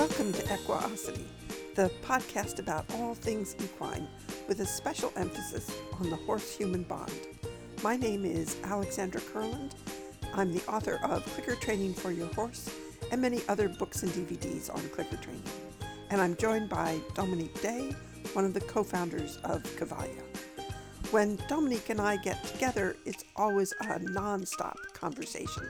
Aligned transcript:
Welcome 0.00 0.32
to 0.32 0.54
Equiosity, 0.54 1.26
the 1.74 1.90
podcast 2.02 2.58
about 2.58 2.86
all 2.94 3.14
things 3.14 3.54
equine 3.62 4.08
with 4.48 4.60
a 4.60 4.64
special 4.64 5.12
emphasis 5.14 5.70
on 6.00 6.08
the 6.08 6.16
horse 6.16 6.56
human 6.56 6.84
bond. 6.84 7.12
My 7.82 7.98
name 7.98 8.24
is 8.24 8.56
Alexandra 8.64 9.20
Kurland. 9.20 9.72
I'm 10.32 10.54
the 10.54 10.64
author 10.66 10.98
of 11.02 11.26
Clicker 11.34 11.54
Training 11.54 11.92
for 11.92 12.12
Your 12.12 12.28
Horse 12.28 12.74
and 13.12 13.20
many 13.20 13.42
other 13.46 13.68
books 13.68 14.02
and 14.02 14.10
DVDs 14.12 14.74
on 14.74 14.80
clicker 14.88 15.18
training. 15.18 15.42
And 16.08 16.18
I'm 16.18 16.34
joined 16.34 16.70
by 16.70 16.98
Dominique 17.12 17.60
Day, 17.60 17.94
one 18.32 18.46
of 18.46 18.54
the 18.54 18.62
co 18.62 18.82
founders 18.82 19.36
of 19.44 19.62
Cavalia. 19.76 20.22
When 21.10 21.38
Dominique 21.46 21.90
and 21.90 22.00
I 22.00 22.16
get 22.16 22.42
together, 22.42 22.96
it's 23.04 23.24
always 23.36 23.74
a 23.82 23.98
non 23.98 24.46
stop 24.46 24.78
conversation. 24.94 25.68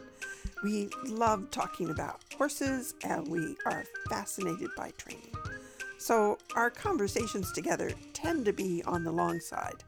We 0.62 0.89
love 1.09 1.51
talking 1.51 1.91
about 1.91 2.30
horses 2.41 2.95
and 3.04 3.29
we 3.29 3.54
are 3.66 3.84
fascinated 4.09 4.70
by 4.74 4.91
training. 4.96 5.30
So 5.98 6.38
our 6.56 6.70
conversations 6.70 7.52
together 7.52 7.91
tend 8.15 8.46
to 8.46 8.52
be 8.55 8.82
on 8.87 9.05
the 9.05 9.12
long 9.12 9.41
side, 9.41 9.84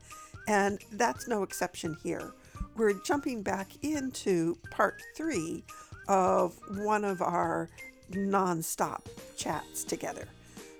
and 0.46 0.78
that's 0.92 1.27
no 1.27 1.44
exception 1.44 1.96
here. 2.02 2.34
We're 2.77 2.92
jumping 3.04 3.42
back 3.42 3.68
into 3.80 4.58
part 4.70 5.00
three 5.16 5.64
of 6.08 6.58
one 6.77 7.06
of 7.06 7.22
our 7.22 7.70
non-stop 8.10 9.08
chats 9.34 9.82
together. 9.82 10.28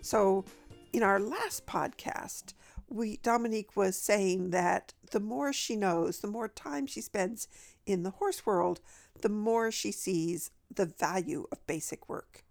So 0.03 0.45
in 0.93 1.03
our 1.03 1.19
last 1.19 1.65
podcast, 1.65 2.53
we 2.91 3.17
Dominique 3.23 3.75
was 3.79 3.97
saying 3.97 4.51
that 4.51 4.93
the 5.11 5.21
more 5.21 5.55
she 5.55 5.77
knows, 5.77 6.19
the 6.19 6.29
more 6.29 6.49
time 6.49 6.87
she 6.87 7.01
spends 7.01 7.49
in 7.87 8.03
the 8.03 8.11
horse 8.11 8.45
world, 8.45 8.81
the 9.21 9.29
more 9.29 9.71
she 9.71 9.93
sees 9.93 10.51
the 10.75 10.87
value 10.87 11.47
of 11.53 11.67
basic 11.67 12.09
work. 12.09 12.45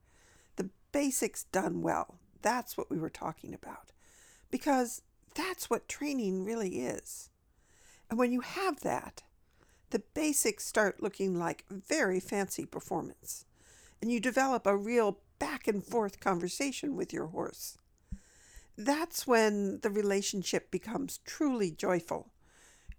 The 0.56 0.70
basics 0.92 1.46
done 1.46 1.82
well. 1.82 2.20
That's 2.42 2.78
what 2.78 2.90
we 2.90 2.98
were 2.98 3.10
talking 3.10 3.54
about. 3.54 3.92
Because 4.50 5.02
that's 5.36 5.70
what 5.70 5.88
training 5.88 6.46
really 6.46 6.82
is. 6.82 7.30
And 8.10 8.20
when 8.20 8.32
you 8.32 8.42
have 8.42 8.82
that, 8.82 9.24
the 9.92 10.04
basics 10.14 10.66
start 10.66 11.02
looking 11.02 11.38
like 11.38 11.66
very 11.70 12.20
fancy 12.20 12.66
performance. 12.66 13.46
And 14.02 14.12
you 14.12 14.20
develop 14.20 14.66
a 14.66 14.76
real 14.76 15.20
back 15.40 15.68
and 15.68 15.84
forth 15.84 16.20
conversation 16.20 16.96
with 16.96 17.14
your 17.14 17.28
horse. 17.28 17.78
That's 18.78 19.28
when 19.28 19.80
the 19.82 19.90
relationship 19.90 20.72
becomes 20.72 21.20
truly 21.20 21.72
joyful. 21.72 22.32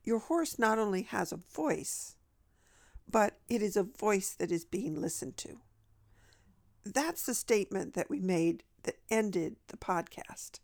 Your 0.04 0.18
horse 0.18 0.58
not 0.58 0.78
only 0.78 1.02
has 1.02 1.32
a 1.32 1.40
voice, 1.54 2.16
but 3.10 3.38
it 3.48 3.62
is 3.62 3.76
a 3.76 3.82
voice 3.82 4.30
that 4.30 4.50
is 4.50 4.64
being 4.64 5.00
listened 5.00 5.36
to. 5.38 5.60
That's 6.84 7.26
the 7.26 7.34
statement 7.34 7.94
that 7.94 8.10
we 8.10 8.20
made 8.20 8.64
that 8.82 8.98
ended 9.10 9.56
the 9.68 9.76
podcast. 9.76 10.60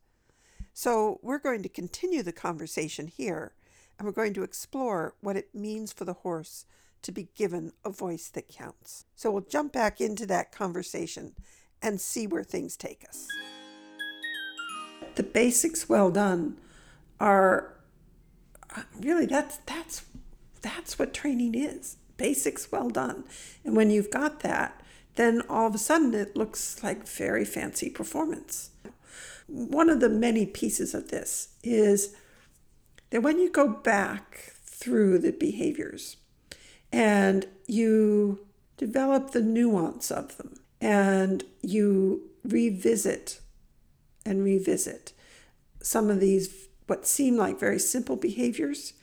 So 0.72 1.19
we're 1.22 1.39
going 1.39 1.62
to 1.62 1.69
continue 1.69 2.22
the 2.22 2.33
conversation 2.33 3.09
here, 3.09 3.53
and 3.98 4.06
we're 4.06 4.12
going 4.12 4.34
to 4.34 4.42
explore 4.42 5.14
what 5.20 5.36
it 5.36 5.55
means 5.55 5.92
for 5.92 6.05
the 6.05 6.12
horse 6.12 6.66
to 7.03 7.12
be 7.12 7.28
given 7.34 7.72
a 7.84 7.91
voice 7.91 8.28
that 8.28 8.48
counts. 8.48 9.05
So 9.14 9.31
we'll 9.31 9.42
jump 9.42 9.72
back 9.72 10.00
into 10.00 10.27
that 10.27 10.53
conversation 10.53 11.34
and 11.81 12.00
see 12.00 12.27
where 12.27 12.44
things 12.44 12.77
take 12.77 13.05
us. 13.09 13.27
The 15.14 15.22
basics 15.22 15.89
well 15.89 16.11
done 16.11 16.56
are 17.20 17.75
uh, 18.77 18.83
really 19.00 19.27
that's 19.27 19.59
that's 19.66 20.05
that's 20.61 20.98
what 20.98 21.14
training 21.14 21.55
is 21.55 21.97
basics 22.19 22.70
well 22.70 22.91
done. 22.91 23.24
And 23.64 23.74
when 23.74 23.91
you've 23.91 24.11
got 24.11 24.41
that, 24.41 24.83
then 25.14 25.42
all 25.48 25.66
of 25.66 25.74
a 25.74 25.78
sudden 25.78 26.12
it 26.12 26.36
looks 26.36 26.83
like 26.83 27.08
very 27.08 27.44
fancy 27.44 27.88
performance. 27.88 28.70
One 29.47 29.88
of 29.88 30.00
the 30.00 30.10
many 30.10 30.44
pieces 30.44 30.94
of 30.94 31.08
this 31.08 31.55
is 31.64 32.14
that 33.10 33.22
when 33.22 33.38
you 33.38 33.50
go 33.50 33.66
back 33.69 34.53
through 34.65 35.19
the 35.19 35.32
behaviors 35.32 36.19
and 36.93 37.47
you 37.66 38.47
develop 38.76 39.31
the 39.31 39.41
nuance 39.41 40.10
of 40.10 40.37
them 40.37 40.60
and 40.81 41.44
you 41.62 42.31
revisit 42.44 43.41
and 44.25 44.44
revisit 44.44 45.12
some 45.82 46.10
of 46.10 46.20
these 46.20 46.69
what 46.87 47.06
seem 47.06 47.37
like 47.37 47.59
very 47.59 47.78
simple 47.78 48.16
behaviors, 48.16 48.94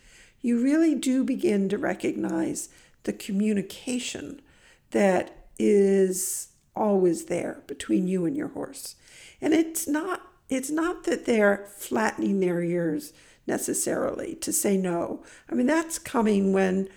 you 0.41 0.61
really 0.61 0.95
do 0.95 1.23
begin 1.23 1.69
to 1.69 1.77
recognize 1.77 2.69
the 3.05 3.13
communication 3.13 4.41
that 4.91 5.47
is 5.57 6.49
always 6.75 7.25
there 7.25 7.63
between 7.65 8.07
you 8.07 8.25
and 8.25 8.35
your 8.35 8.49
horse. 8.49 8.95
And 9.41 9.53
it's 9.53 9.87
not 9.87 10.21
it's 10.47 10.69
not 10.69 11.05
that 11.05 11.25
they're 11.25 11.65
flattening 11.77 12.39
their 12.39 12.61
ears 12.61 13.13
necessarily 13.47 14.35
to 14.35 14.51
say 14.51 14.77
no. 14.77 15.23
I 15.49 15.55
mean 15.55 15.67
that's 15.67 15.97
coming 15.97 16.53
when 16.53 16.89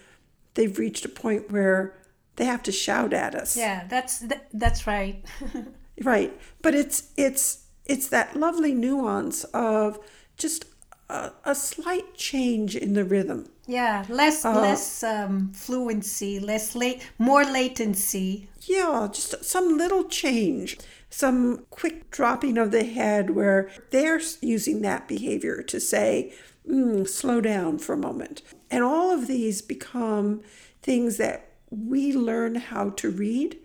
they've 0.54 0.78
reached 0.78 1.04
a 1.04 1.08
point 1.08 1.50
where 1.50 1.94
they 2.36 2.44
have 2.44 2.62
to 2.64 2.72
shout 2.72 3.12
at 3.12 3.34
us. 3.34 3.56
Yeah, 3.56 3.86
that's 3.88 4.24
that's 4.52 4.86
right. 4.86 5.24
right. 6.02 6.38
But 6.62 6.74
it's 6.74 7.12
it's 7.16 7.66
it's 7.84 8.08
that 8.08 8.36
lovely 8.36 8.74
nuance 8.74 9.44
of 9.44 9.98
just 10.36 10.66
a, 11.08 11.32
a 11.44 11.54
slight 11.54 12.14
change 12.14 12.76
in 12.76 12.94
the 12.94 13.04
rhythm. 13.04 13.48
Yeah, 13.66 14.04
less 14.08 14.44
uh, 14.44 14.60
less 14.60 15.02
um, 15.02 15.52
fluency, 15.52 16.40
less 16.40 16.74
late, 16.74 17.06
more 17.18 17.44
latency. 17.44 18.48
Yeah, 18.62 19.08
just 19.12 19.44
some 19.44 19.76
little 19.76 20.04
change, 20.04 20.78
some 21.10 21.66
quick 21.70 22.10
dropping 22.10 22.56
of 22.56 22.70
the 22.70 22.84
head 22.84 23.30
where 23.30 23.70
they're 23.90 24.20
using 24.40 24.80
that 24.82 25.06
behavior 25.06 25.62
to 25.62 25.80
say, 25.80 26.32
mm, 26.66 27.06
"Slow 27.06 27.40
down 27.40 27.78
for 27.78 27.92
a 27.94 27.98
moment," 27.98 28.42
and 28.70 28.82
all 28.82 29.10
of 29.10 29.26
these 29.26 29.60
become 29.60 30.40
things 30.82 31.18
that 31.18 31.52
we 31.70 32.14
learn 32.14 32.54
how 32.54 32.90
to 32.90 33.10
read, 33.10 33.58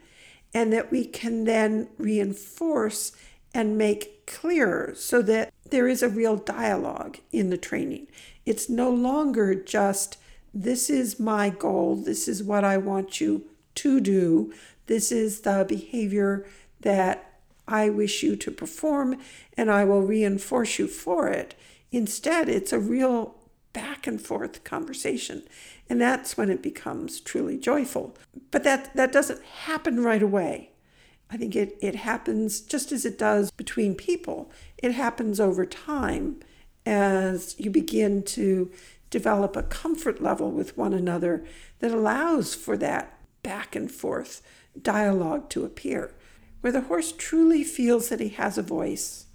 and 0.54 0.74
that 0.74 0.92
we 0.92 1.06
can 1.06 1.46
then 1.46 1.88
reinforce 1.98 3.14
and 3.54 3.78
make 3.78 4.26
clearer 4.26 4.94
so 4.96 5.22
that 5.22 5.53
there 5.70 5.88
is 5.88 6.04
a 6.04 6.10
real 6.10 6.36
dialogue 6.36 7.18
in 7.32 7.50
the 7.50 7.58
training. 7.58 8.08
It's 8.46 8.70
no 8.70 8.90
longer 8.90 9.56
just, 9.56 10.18
this 10.54 10.90
is 10.90 11.20
my 11.20 11.50
goal, 11.50 11.96
this 11.96 12.28
is 12.28 12.44
what 12.44 12.64
I 12.64 12.78
want 12.78 13.22
you 13.22 13.46
to 13.76 14.00
do, 14.00 14.54
this 14.88 15.12
is 15.12 15.42
the 15.42 15.66
behavior 15.68 16.46
that 16.82 17.40
I 17.68 17.90
wish 17.90 18.24
you 18.24 18.36
to 18.36 18.52
perform, 18.52 19.18
and 19.56 19.72
I 19.72 19.86
will 19.86 20.02
reinforce 20.02 20.78
you 20.78 20.88
for 20.88 21.30
it. 21.30 21.56
Instead, 21.92 22.50
it's 22.50 22.74
a 22.74 22.80
real 22.80 23.36
back 23.72 24.06
and 24.06 24.22
forth 24.22 24.64
conversation. 24.64 25.44
And 25.90 26.00
that's 26.00 26.38
when 26.38 26.50
it 26.50 26.62
becomes 26.62 27.20
truly 27.20 27.58
joyful. 27.58 28.16
But 28.52 28.64
that, 28.64 28.96
that 28.96 29.12
doesn't 29.12 29.44
happen 29.44 30.04
right 30.04 30.22
away. 30.22 30.70
I 31.34 31.38
think 31.38 31.56
it, 31.56 31.78
it 31.82 31.96
happens 31.96 32.62
just 32.62 32.92
as 32.92 33.06
it 33.06 33.18
does 33.18 33.50
between 33.50 33.96
people. 33.96 34.52
It 34.78 34.92
happens 34.92 35.40
over 35.40 35.66
time 35.66 36.40
as 36.86 37.56
you 37.58 37.72
begin 37.72 38.22
to 38.24 38.72
develop 39.10 39.56
a 39.56 39.64
comfort 39.64 40.22
level 40.22 40.52
with 40.52 40.78
one 40.78 40.94
another 40.94 41.44
that 41.80 41.92
allows 41.92 42.54
for 42.54 42.78
that 42.78 43.18
back 43.42 43.76
and 43.76 43.92
forth 43.92 44.44
dialogue 44.80 45.50
to 45.50 45.66
appear, 45.66 46.14
where 46.62 46.72
the 46.72 46.82
horse 46.82 47.12
truly 47.12 47.64
feels 47.64 48.10
that 48.10 48.20
he 48.20 48.30
has 48.30 48.60
a 48.60 48.64
voice 48.64 49.26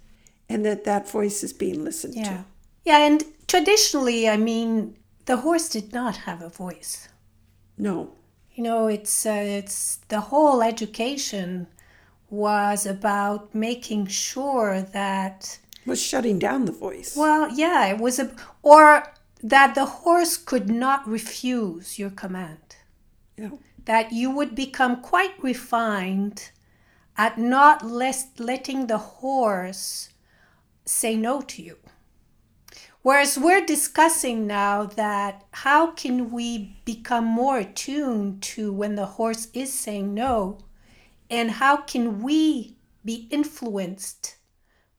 and 0.47 0.65
that 0.65 0.85
that 0.85 1.09
voice 1.09 1.43
is 1.43 1.51
being 1.51 1.83
listened 1.83 2.15
yeah. 2.15 2.23
to. 2.23 2.45
Yeah, 2.85 2.97
and 2.99 3.23
traditionally, 3.47 4.29
I 4.29 4.37
mean, 4.37 4.95
the 5.25 5.37
horse 5.37 5.67
did 5.67 5.91
not 5.91 6.15
have 6.17 6.41
a 6.41 6.49
voice. 6.49 7.09
No. 7.77 8.13
You 8.53 8.63
know, 8.63 8.87
it's 8.87 9.25
uh, 9.25 9.43
it's 9.45 9.97
the 10.07 10.21
whole 10.21 10.61
education 10.61 11.67
was 12.29 12.85
about 12.85 13.53
making 13.53 14.07
sure 14.07 14.81
that 14.81 15.59
was 15.85 16.01
shutting 16.01 16.39
down 16.39 16.65
the 16.65 16.71
voice. 16.71 17.15
Well, 17.15 17.51
yeah, 17.51 17.87
it 17.87 17.97
was 17.97 18.19
a 18.19 18.31
or 18.61 19.11
that 19.41 19.75
the 19.75 19.85
horse 19.85 20.37
could 20.37 20.69
not 20.69 21.07
refuse 21.07 21.97
your 21.97 22.09
command. 22.09 22.75
Yeah. 23.37 23.51
That 23.85 24.11
you 24.11 24.29
would 24.31 24.53
become 24.53 25.01
quite 25.01 25.41
refined 25.41 26.51
at 27.17 27.37
not 27.37 27.85
less 27.85 28.27
letting 28.37 28.87
the 28.87 28.97
horse 28.97 30.09
say 30.85 31.15
no 31.15 31.41
to 31.41 31.61
you. 31.61 31.77
Whereas 33.01 33.37
we're 33.37 33.65
discussing 33.65 34.45
now 34.45 34.83
that 34.83 35.45
how 35.51 35.91
can 35.91 36.31
we 36.31 36.75
become 36.83 37.25
more 37.25 37.59
attuned 37.59 38.43
to 38.43 38.73
when 38.73 38.95
the 38.95 39.05
horse 39.05 39.47
is 39.53 39.71
saying 39.71 40.13
no 40.13 40.59
and 41.29 41.51
how 41.51 41.77
can 41.77 42.21
we 42.21 42.77
be 43.05 43.27
influenced 43.31 44.35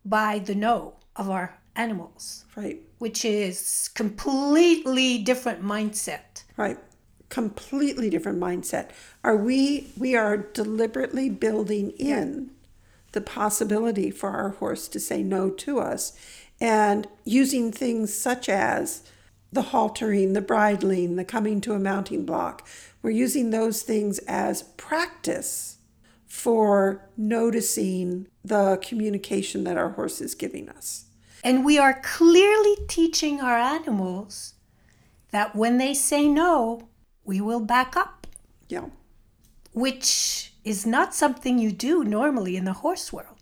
by 0.04 0.38
the 0.38 0.54
no 0.54 0.94
of 1.16 1.28
our 1.28 1.58
animals? 1.76 2.44
Right. 2.56 2.80
Which 2.98 3.24
is 3.24 3.90
completely 3.94 5.18
different 5.18 5.62
mindset. 5.62 6.44
Right. 6.56 6.78
Completely 7.28 8.10
different 8.10 8.40
mindset. 8.40 8.90
Are 9.22 9.36
we 9.36 9.92
we 9.96 10.16
are 10.16 10.36
deliberately 10.36 11.30
building 11.30 11.90
in 11.92 12.50
the 13.12 13.20
possibility 13.20 14.10
for 14.10 14.30
our 14.30 14.50
horse 14.50 14.88
to 14.88 15.00
say 15.00 15.22
no 15.22 15.50
to 15.50 15.80
us 15.80 16.12
and 16.60 17.08
using 17.24 17.72
things 17.72 18.14
such 18.14 18.48
as 18.48 19.02
the 19.52 19.62
haltering, 19.62 20.34
the 20.34 20.40
bridling, 20.40 21.16
the 21.16 21.24
coming 21.24 21.60
to 21.60 21.72
a 21.72 21.78
mounting 21.78 22.24
block. 22.24 22.66
We're 23.02 23.10
using 23.10 23.50
those 23.50 23.82
things 23.82 24.18
as 24.20 24.62
practice 24.62 25.78
for 26.30 27.10
noticing 27.16 28.28
the 28.44 28.76
communication 28.76 29.64
that 29.64 29.76
our 29.76 29.90
horse 29.90 30.20
is 30.20 30.36
giving 30.36 30.68
us. 30.68 31.06
And 31.42 31.64
we 31.64 31.76
are 31.76 32.00
clearly 32.04 32.76
teaching 32.86 33.40
our 33.40 33.58
animals 33.58 34.54
that 35.32 35.56
when 35.56 35.78
they 35.78 35.92
say 35.92 36.28
no, 36.28 36.88
we 37.24 37.40
will 37.40 37.58
back 37.58 37.96
up. 37.96 38.28
Yeah. 38.68 38.90
Which 39.72 40.52
is 40.64 40.86
not 40.86 41.16
something 41.16 41.58
you 41.58 41.72
do 41.72 42.04
normally 42.04 42.56
in 42.56 42.64
the 42.64 42.74
horse 42.74 43.12
world. 43.12 43.38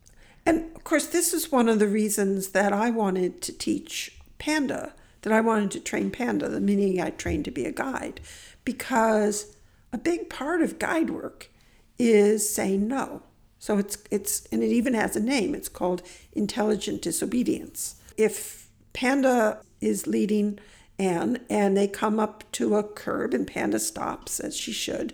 And 0.46 0.74
of 0.74 0.82
course, 0.82 1.08
this 1.08 1.34
is 1.34 1.52
one 1.52 1.68
of 1.68 1.78
the 1.80 1.88
reasons 1.88 2.48
that 2.48 2.72
I 2.72 2.88
wanted 2.88 3.42
to 3.42 3.52
teach 3.52 4.18
Panda, 4.38 4.94
that 5.22 5.32
I 5.32 5.42
wanted 5.42 5.70
to 5.72 5.80
train 5.80 6.10
Panda, 6.10 6.48
the 6.48 6.58
minute 6.58 7.04
I 7.04 7.10
trained 7.10 7.44
to 7.44 7.50
be 7.50 7.66
a 7.66 7.72
guide, 7.72 8.22
because 8.64 9.54
a 9.92 9.98
big 9.98 10.30
part 10.30 10.62
of 10.62 10.78
guide 10.78 11.10
work 11.10 11.50
is 11.98 12.48
saying 12.48 12.86
no. 12.88 13.22
So 13.58 13.78
it's 13.78 13.98
it's 14.10 14.46
and 14.46 14.62
it 14.62 14.70
even 14.70 14.94
has 14.94 15.16
a 15.16 15.20
name. 15.20 15.54
It's 15.54 15.68
called 15.68 16.02
intelligent 16.32 17.02
disobedience. 17.02 17.96
If 18.16 18.68
Panda 18.92 19.62
is 19.80 20.06
leading 20.06 20.58
Anne 20.98 21.40
and 21.48 21.76
they 21.76 21.88
come 21.88 22.18
up 22.18 22.44
to 22.52 22.76
a 22.76 22.82
curb 22.82 23.34
and 23.34 23.46
Panda 23.46 23.78
stops 23.78 24.40
as 24.40 24.56
she 24.56 24.72
should 24.72 25.12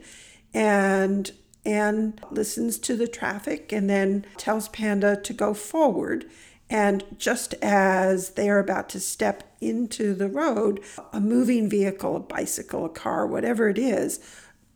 and 0.52 1.30
Anne 1.66 2.18
listens 2.30 2.78
to 2.78 2.96
the 2.96 3.08
traffic 3.08 3.72
and 3.72 3.88
then 3.88 4.24
tells 4.36 4.68
Panda 4.68 5.16
to 5.16 5.32
go 5.32 5.54
forward. 5.54 6.26
And 6.70 7.04
just 7.18 7.54
as 7.62 8.30
they 8.30 8.48
are 8.48 8.58
about 8.58 8.88
to 8.90 9.00
step 9.00 9.42
into 9.60 10.14
the 10.14 10.28
road, 10.28 10.80
a 11.12 11.20
moving 11.20 11.68
vehicle, 11.68 12.16
a 12.16 12.20
bicycle, 12.20 12.84
a 12.84 12.88
car, 12.88 13.26
whatever 13.26 13.68
it 13.68 13.78
is, 13.78 14.20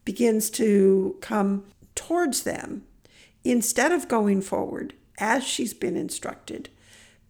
begins 0.05 0.51
to 0.51 1.17
come 1.21 1.65
towards 1.99 2.45
them. 2.45 2.85
Instead 3.45 3.93
of 3.93 4.09
going 4.09 4.41
forward, 4.41 4.95
as 5.19 5.43
she's 5.43 5.75
been 5.75 5.97
instructed, 5.97 6.69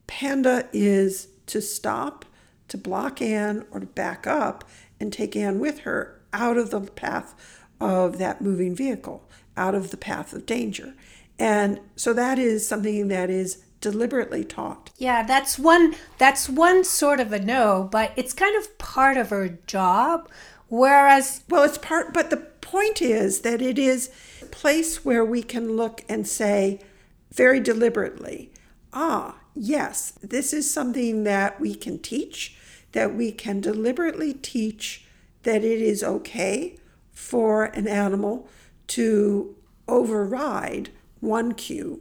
Panda 0.07 0.69
is 0.73 1.29
to 1.47 1.63
stop, 1.63 2.27
to 2.69 2.77
block 2.77 3.23
Anne, 3.23 3.65
or 3.71 3.81
to 3.81 3.87
back 3.87 4.27
up 4.27 4.69
and 5.01 5.13
take 5.13 5.35
Anne 5.35 5.59
with 5.59 5.81
her 5.81 6.21
out 6.33 6.59
of 6.59 6.71
the 6.71 6.81
path 6.81 7.35
of 7.81 8.19
that 8.19 8.43
moving 8.43 8.75
vehicle 8.75 9.29
out 9.57 9.75
of 9.75 9.91
the 9.91 9.97
path 9.97 10.33
of 10.33 10.47
danger. 10.47 10.95
And 11.39 11.81
so 11.97 12.13
that 12.13 12.39
is 12.39 12.67
something 12.67 13.09
that 13.09 13.31
is 13.31 13.65
deliberately 13.81 14.45
taught. 14.45 14.91
Yeah, 14.99 15.23
that's 15.23 15.59
one 15.59 15.95
that's 16.19 16.49
one 16.49 16.85
sort 16.85 17.21
of 17.21 17.33
a 17.33 17.39
no, 17.39 17.89
but 17.91 18.13
it's 18.17 18.33
kind 18.33 18.57
of 18.57 18.77
part 18.79 19.17
of 19.17 19.31
her 19.31 19.59
job. 19.67 20.29
Whereas 20.69 21.43
well, 21.49 21.65
it's 21.65 21.79
part 21.79 22.13
but 22.13 22.31
the 22.31 22.37
point 22.37 23.01
is 23.01 23.41
that 23.41 23.63
it 23.63 23.79
is 23.79 24.11
place 24.51 25.05
where 25.05 25.25
we 25.25 25.43
can 25.43 25.77
look 25.77 26.05
and 26.09 26.27
say 26.27 26.81
very 27.33 27.61
deliberately, 27.61 28.51
ah, 28.93 29.37
yes, 29.55 30.13
this 30.23 30.53
is 30.53 30.73
something 30.73 31.25
that 31.25 31.61
we 31.61 31.75
can 31.75 31.99
teach, 31.99 32.57
that 32.93 33.15
we 33.15 33.33
can 33.33 33.61
deliberately 33.61 34.33
teach 34.33 35.05
that 35.43 35.65
it 35.65 35.81
is 35.81 36.03
okay 36.03 36.77
for 37.13 37.65
an 37.65 37.87
animal 37.87 38.49
to 38.87 39.57
override 39.87 40.91
one 41.21 41.53
cue 41.55 42.01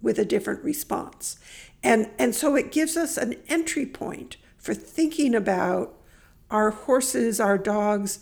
with 0.00 0.18
a 0.18 0.24
different 0.24 0.62
response. 0.62 1.38
And, 1.82 2.10
and 2.18 2.34
so 2.34 2.56
it 2.56 2.72
gives 2.72 2.96
us 2.96 3.16
an 3.16 3.36
entry 3.48 3.86
point 3.86 4.36
for 4.56 4.74
thinking 4.74 5.34
about 5.34 5.94
our 6.50 6.70
horses, 6.70 7.40
our 7.40 7.58
dogs, 7.58 8.18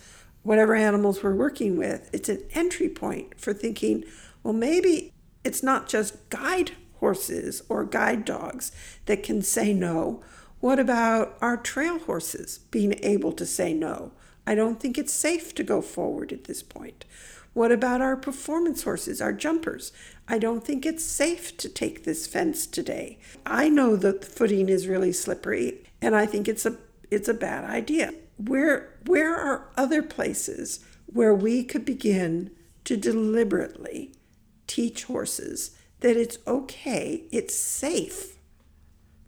whatever 0.47 0.75
animals 0.75 1.23
we're 1.23 1.35
working 1.35 1.77
with. 1.77 2.09
It's 2.13 2.29
an 2.29 2.43
entry 2.53 2.89
point 2.89 3.39
for 3.41 3.53
thinking, 3.53 4.05
well, 4.43 4.55
maybe 4.55 5.13
it's 5.45 5.63
not 5.63 5.89
just 5.89 6.31
guide 6.31 6.73
horses 7.01 7.63
or 7.69 7.85
guide 7.85 8.25
dogs 8.25 8.71
that 9.07 9.23
can 9.23 9.43
say 9.43 9.75
no. 9.75 10.23
What 10.61 10.79
about 10.79 11.37
our 11.41 11.57
trail 11.57 11.99
horses 11.99 12.59
being 12.71 12.95
able 13.03 13.33
to 13.33 13.45
say 13.45 13.75
no? 13.75 14.13
I 14.47 14.55
don't 14.55 14.79
think 14.79 14.97
it's 14.97 15.13
safe 15.13 15.53
to 15.57 15.65
go 15.65 15.83
forward 15.83 16.33
at 16.33 16.45
this 16.45 16.63
point. 16.63 17.05
What 17.53 17.73
about 17.73 18.01
our 18.01 18.17
performance 18.17 18.85
horses, 18.85 19.21
our 19.21 19.33
jumpers? 19.33 19.91
I 20.29 20.39
don't 20.39 20.65
think 20.65 20.87
it's 20.87 21.05
safe 21.05 21.57
to 21.57 21.69
take 21.69 22.05
this 22.05 22.27
fence 22.27 22.67
today. 22.67 23.19
I 23.45 23.69
know 23.69 23.97
that 23.97 24.21
the 24.21 24.27
footing 24.27 24.69
is 24.69 24.87
really 24.87 25.13
slippery 25.13 25.83
and 26.01 26.15
I 26.15 26.27
think 26.27 26.47
it's 26.47 26.67
a 26.67 26.77
it's 27.11 27.29
a 27.29 27.35
bad 27.35 27.65
idea. 27.65 28.13
Where 28.37 28.96
where 29.07 29.35
are 29.35 29.69
other 29.77 30.03
places 30.03 30.81
where 31.07 31.35
we 31.35 31.65
could 31.65 31.85
begin 31.85 32.51
to 32.85 32.97
deliberately 32.97 34.13
teach 34.67 35.05
horses 35.05 35.77
that 36.01 36.17
it's 36.17 36.39
okay, 36.47 37.25
it's 37.33 37.55
safe 37.55 38.37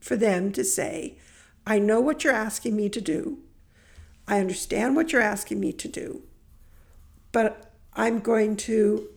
for 0.00 0.16
them 0.16 0.52
to 0.52 0.64
say, 0.64 1.18
I 1.66 1.78
know 1.78 2.00
what 2.00 2.24
you're 2.24 2.32
asking 2.32 2.76
me 2.76 2.88
to 2.88 3.00
do. 3.00 3.38
I 4.26 4.40
understand 4.40 4.96
what 4.96 5.12
you're 5.12 5.22
asking 5.22 5.60
me 5.60 5.72
to 5.72 5.88
do. 5.88 6.22
But 7.32 7.72
I'm 7.94 8.20
going 8.20 8.56
to 8.58 9.08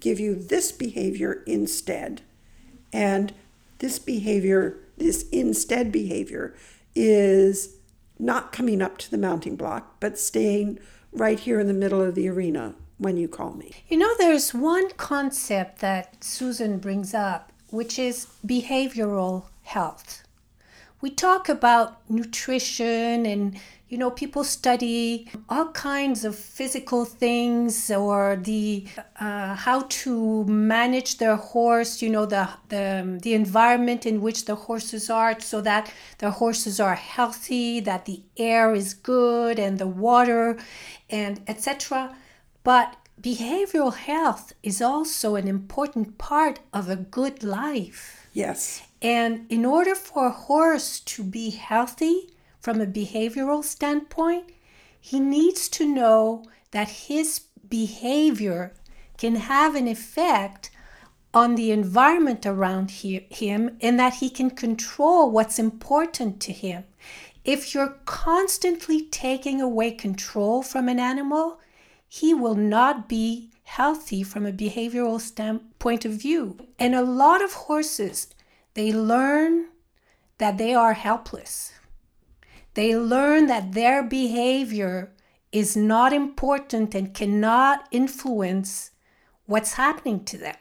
give 0.00 0.20
you 0.20 0.34
this 0.34 0.72
behavior 0.72 1.42
instead. 1.46 2.22
And 2.92 3.34
this 3.78 3.98
behavior, 3.98 4.78
this 4.96 5.28
instead 5.30 5.90
behavior, 5.90 6.54
is 6.94 7.77
not 8.18 8.52
coming 8.52 8.82
up 8.82 8.98
to 8.98 9.10
the 9.10 9.18
mounting 9.18 9.56
block, 9.56 10.00
but 10.00 10.18
staying 10.18 10.78
right 11.12 11.38
here 11.40 11.60
in 11.60 11.66
the 11.66 11.74
middle 11.74 12.02
of 12.02 12.14
the 12.14 12.28
arena 12.28 12.74
when 12.98 13.16
you 13.16 13.28
call 13.28 13.54
me. 13.54 13.72
You 13.88 13.96
know, 13.96 14.14
there's 14.18 14.52
one 14.52 14.90
concept 14.96 15.80
that 15.80 16.22
Susan 16.22 16.78
brings 16.78 17.14
up, 17.14 17.52
which 17.70 17.98
is 17.98 18.26
behavioral 18.46 19.44
health. 19.62 20.24
We 21.00 21.10
talk 21.10 21.48
about 21.48 22.10
nutrition 22.10 23.24
and 23.24 23.58
you 23.88 23.96
know, 23.96 24.10
people 24.10 24.44
study 24.44 25.28
all 25.48 25.68
kinds 25.72 26.24
of 26.24 26.36
physical 26.36 27.06
things 27.06 27.90
or 27.90 28.36
the 28.36 28.86
uh, 29.18 29.54
how 29.54 29.86
to 29.88 30.44
manage 30.44 31.16
their 31.16 31.36
horse. 31.36 32.02
You 32.02 32.10
know, 32.10 32.26
the 32.26 32.48
the 32.68 33.18
the 33.22 33.32
environment 33.32 34.04
in 34.04 34.20
which 34.20 34.44
the 34.44 34.54
horses 34.54 35.08
are, 35.08 35.40
so 35.40 35.62
that 35.62 35.90
the 36.18 36.32
horses 36.32 36.78
are 36.80 36.96
healthy, 36.96 37.80
that 37.80 38.04
the 38.04 38.22
air 38.36 38.74
is 38.74 38.92
good, 38.92 39.58
and 39.58 39.78
the 39.78 39.86
water, 39.86 40.58
and 41.08 41.40
etc. 41.46 42.14
But 42.64 42.94
behavioral 43.20 43.94
health 43.94 44.52
is 44.62 44.82
also 44.82 45.34
an 45.34 45.48
important 45.48 46.18
part 46.18 46.60
of 46.74 46.90
a 46.90 46.96
good 46.96 47.42
life. 47.42 48.28
Yes. 48.34 48.82
And 49.00 49.46
in 49.48 49.64
order 49.64 49.94
for 49.94 50.26
a 50.26 50.30
horse 50.30 51.00
to 51.00 51.22
be 51.22 51.50
healthy 51.50 52.30
from 52.68 52.82
a 52.82 52.86
behavioral 52.86 53.64
standpoint, 53.64 54.44
he 55.00 55.18
needs 55.18 55.70
to 55.70 55.86
know 55.86 56.44
that 56.70 57.06
his 57.08 57.40
behavior 57.66 58.74
can 59.16 59.36
have 59.36 59.74
an 59.74 59.88
effect 59.88 60.70
on 61.32 61.54
the 61.54 61.70
environment 61.70 62.44
around 62.44 62.90
he, 62.90 63.26
him 63.30 63.78
and 63.80 63.98
that 63.98 64.16
he 64.16 64.28
can 64.28 64.50
control 64.50 65.30
what's 65.30 65.58
important 65.58 66.40
to 66.40 66.52
him. 66.52 66.84
If 67.42 67.72
you're 67.72 67.96
constantly 68.04 69.06
taking 69.06 69.62
away 69.62 69.92
control 69.92 70.62
from 70.62 70.90
an 70.90 71.00
animal, 71.00 71.60
he 72.06 72.34
will 72.34 72.54
not 72.54 73.08
be 73.08 73.50
healthy 73.62 74.22
from 74.22 74.44
a 74.44 74.52
behavioral 74.52 75.22
standpoint 75.22 76.04
of 76.04 76.12
view. 76.12 76.58
And 76.78 76.94
a 76.94 77.00
lot 77.00 77.42
of 77.42 77.54
horses, 77.54 78.26
they 78.74 78.92
learn 78.92 79.68
that 80.36 80.58
they 80.58 80.74
are 80.74 80.92
helpless. 80.92 81.72
They 82.78 82.94
learn 82.96 83.48
that 83.48 83.72
their 83.72 84.04
behavior 84.04 85.10
is 85.50 85.76
not 85.76 86.12
important 86.12 86.94
and 86.94 87.12
cannot 87.12 87.88
influence 87.90 88.92
what's 89.46 89.72
happening 89.72 90.24
to 90.26 90.38
them. 90.38 90.54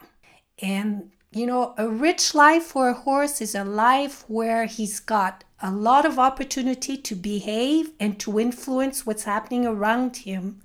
And, 0.60 1.12
you 1.32 1.46
know, 1.46 1.76
a 1.78 1.88
rich 1.88 2.34
life 2.34 2.64
for 2.64 2.90
a 2.90 2.96
horse 2.96 3.40
is 3.40 3.54
a 3.54 3.64
life 3.64 4.26
where 4.28 4.66
he's 4.66 5.00
got 5.00 5.44
a 5.62 5.70
lot 5.70 6.08
of 6.08 6.18
opportunity 6.18 6.98
to 6.98 7.14
behave 7.14 7.92
and 8.00 8.20
to 8.22 8.40
influence 8.40 9.06
what's 9.06 9.26
happening 9.26 9.68
around 9.68 10.18
him, 10.18 10.64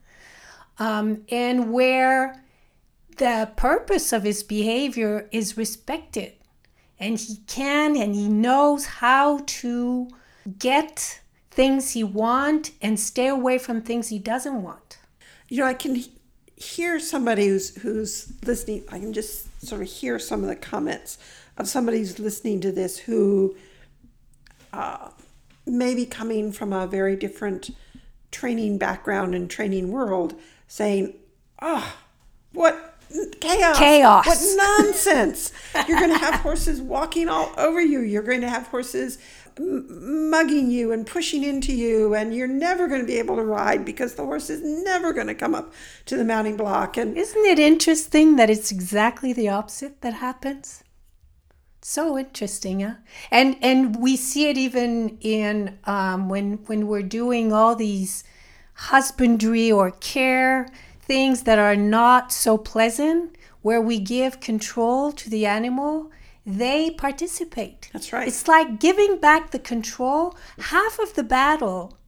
um, 0.78 1.20
and 1.28 1.70
where 1.70 2.42
the 3.18 3.50
purpose 3.56 4.14
of 4.14 4.22
his 4.22 4.42
behavior 4.42 5.28
is 5.32 5.58
respected. 5.58 6.32
And 6.98 7.18
he 7.18 7.36
can 7.46 7.94
and 7.94 8.14
he 8.14 8.30
knows 8.30 8.86
how 8.86 9.40
to 9.60 10.08
get 10.58 11.18
things 11.52 11.92
he 11.92 12.02
want 12.02 12.72
and 12.80 12.98
stay 12.98 13.28
away 13.28 13.58
from 13.58 13.82
things 13.82 14.08
he 14.08 14.18
doesn't 14.18 14.62
want. 14.62 14.98
You 15.48 15.58
know, 15.58 15.66
I 15.66 15.74
can 15.74 16.02
hear 16.56 16.98
somebody 16.98 17.46
who's 17.48 17.76
who's 17.82 18.32
listening. 18.46 18.84
I 18.90 18.98
can 18.98 19.12
just 19.12 19.64
sort 19.64 19.82
of 19.82 19.88
hear 19.88 20.18
some 20.18 20.42
of 20.42 20.48
the 20.48 20.56
comments 20.56 21.18
of 21.58 21.68
somebody 21.68 21.98
who's 21.98 22.18
listening 22.18 22.60
to 22.62 22.72
this 22.72 22.98
who 22.98 23.54
uh, 24.72 25.10
may 25.66 25.94
be 25.94 26.06
coming 26.06 26.52
from 26.52 26.72
a 26.72 26.86
very 26.86 27.16
different 27.16 27.70
training 28.30 28.78
background 28.78 29.34
and 29.34 29.50
training 29.50 29.92
world, 29.92 30.34
saying, 30.68 31.14
"Ah, 31.60 31.96
oh, 31.96 32.02
what 32.52 32.96
chaos! 33.40 33.78
Chaos! 33.78 34.26
What 34.26 34.56
nonsense! 34.56 35.52
You're 35.86 35.98
going 35.98 36.10
to 36.10 36.18
have 36.18 36.40
horses 36.40 36.80
walking 36.80 37.28
all 37.28 37.52
over 37.58 37.80
you. 37.80 38.00
You're 38.00 38.22
going 38.22 38.40
to 38.40 38.48
have 38.48 38.68
horses." 38.68 39.18
Mugging 39.58 40.70
you 40.70 40.92
and 40.92 41.06
pushing 41.06 41.44
into 41.44 41.72
you 41.72 42.14
and 42.14 42.34
you're 42.34 42.48
never 42.48 42.88
going 42.88 43.00
to 43.00 43.06
be 43.06 43.18
able 43.18 43.36
to 43.36 43.44
ride 43.44 43.84
because 43.84 44.14
the 44.14 44.24
horse 44.24 44.48
is 44.48 44.62
never 44.62 45.12
going 45.12 45.26
to 45.26 45.34
come 45.34 45.54
up 45.54 45.72
to 46.06 46.16
the 46.16 46.24
mounting 46.24 46.56
block 46.56 46.96
and 46.96 47.16
isn't 47.16 47.46
it 47.46 47.58
interesting 47.58 48.36
that 48.36 48.50
it's 48.50 48.72
exactly 48.72 49.32
the 49.32 49.48
opposite 49.48 50.00
that 50.00 50.14
happens 50.14 50.82
so 51.82 52.16
interesting 52.16 52.80
huh? 52.80 52.94
and 53.30 53.56
and 53.60 53.96
we 53.96 54.16
see 54.16 54.48
it 54.48 54.56
even 54.56 55.18
in 55.20 55.78
um, 55.84 56.28
when 56.28 56.54
when 56.66 56.86
we're 56.86 57.02
doing 57.02 57.52
all 57.52 57.74
these 57.74 58.24
husbandry 58.74 59.70
or 59.70 59.90
care 59.90 60.68
things 61.00 61.42
that 61.42 61.58
are 61.58 61.76
not 61.76 62.32
so 62.32 62.56
pleasant 62.56 63.36
where 63.60 63.80
we 63.80 63.98
give 63.98 64.40
control 64.40 65.12
to 65.12 65.28
the 65.28 65.44
animal 65.44 66.10
they 66.44 66.90
participate. 66.90 67.88
That's 67.92 68.12
right. 68.12 68.26
It's 68.26 68.48
like 68.48 68.80
giving 68.80 69.18
back 69.18 69.50
the 69.50 69.58
control. 69.58 70.36
Half 70.58 70.98
of 70.98 71.14
the 71.14 71.22
battle 71.22 71.98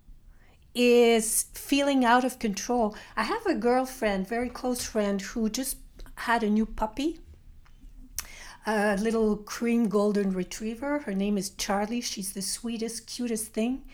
is 0.75 1.47
feeling 1.55 2.05
out 2.05 2.25
of 2.25 2.38
control. 2.38 2.97
I 3.17 3.23
have 3.23 3.47
a 3.47 3.55
girlfriend, 3.55 4.26
very 4.29 4.49
close 4.49 4.85
friend, 4.85 5.21
who 5.21 5.49
just 5.49 5.76
had 6.17 6.43
a 6.43 6.50
new 6.50 6.67
puppy, 6.67 7.21
a 8.67 8.97
little 8.97 9.37
cream 9.37 9.88
golden 9.88 10.33
retriever. 10.33 11.00
Her 11.00 11.14
name 11.14 11.38
is 11.38 11.50
Charlie. 11.50 12.00
She's 12.00 12.33
the 12.33 12.43
sweetest, 12.43 13.07
cutest 13.07 13.53
thing. 13.53 13.85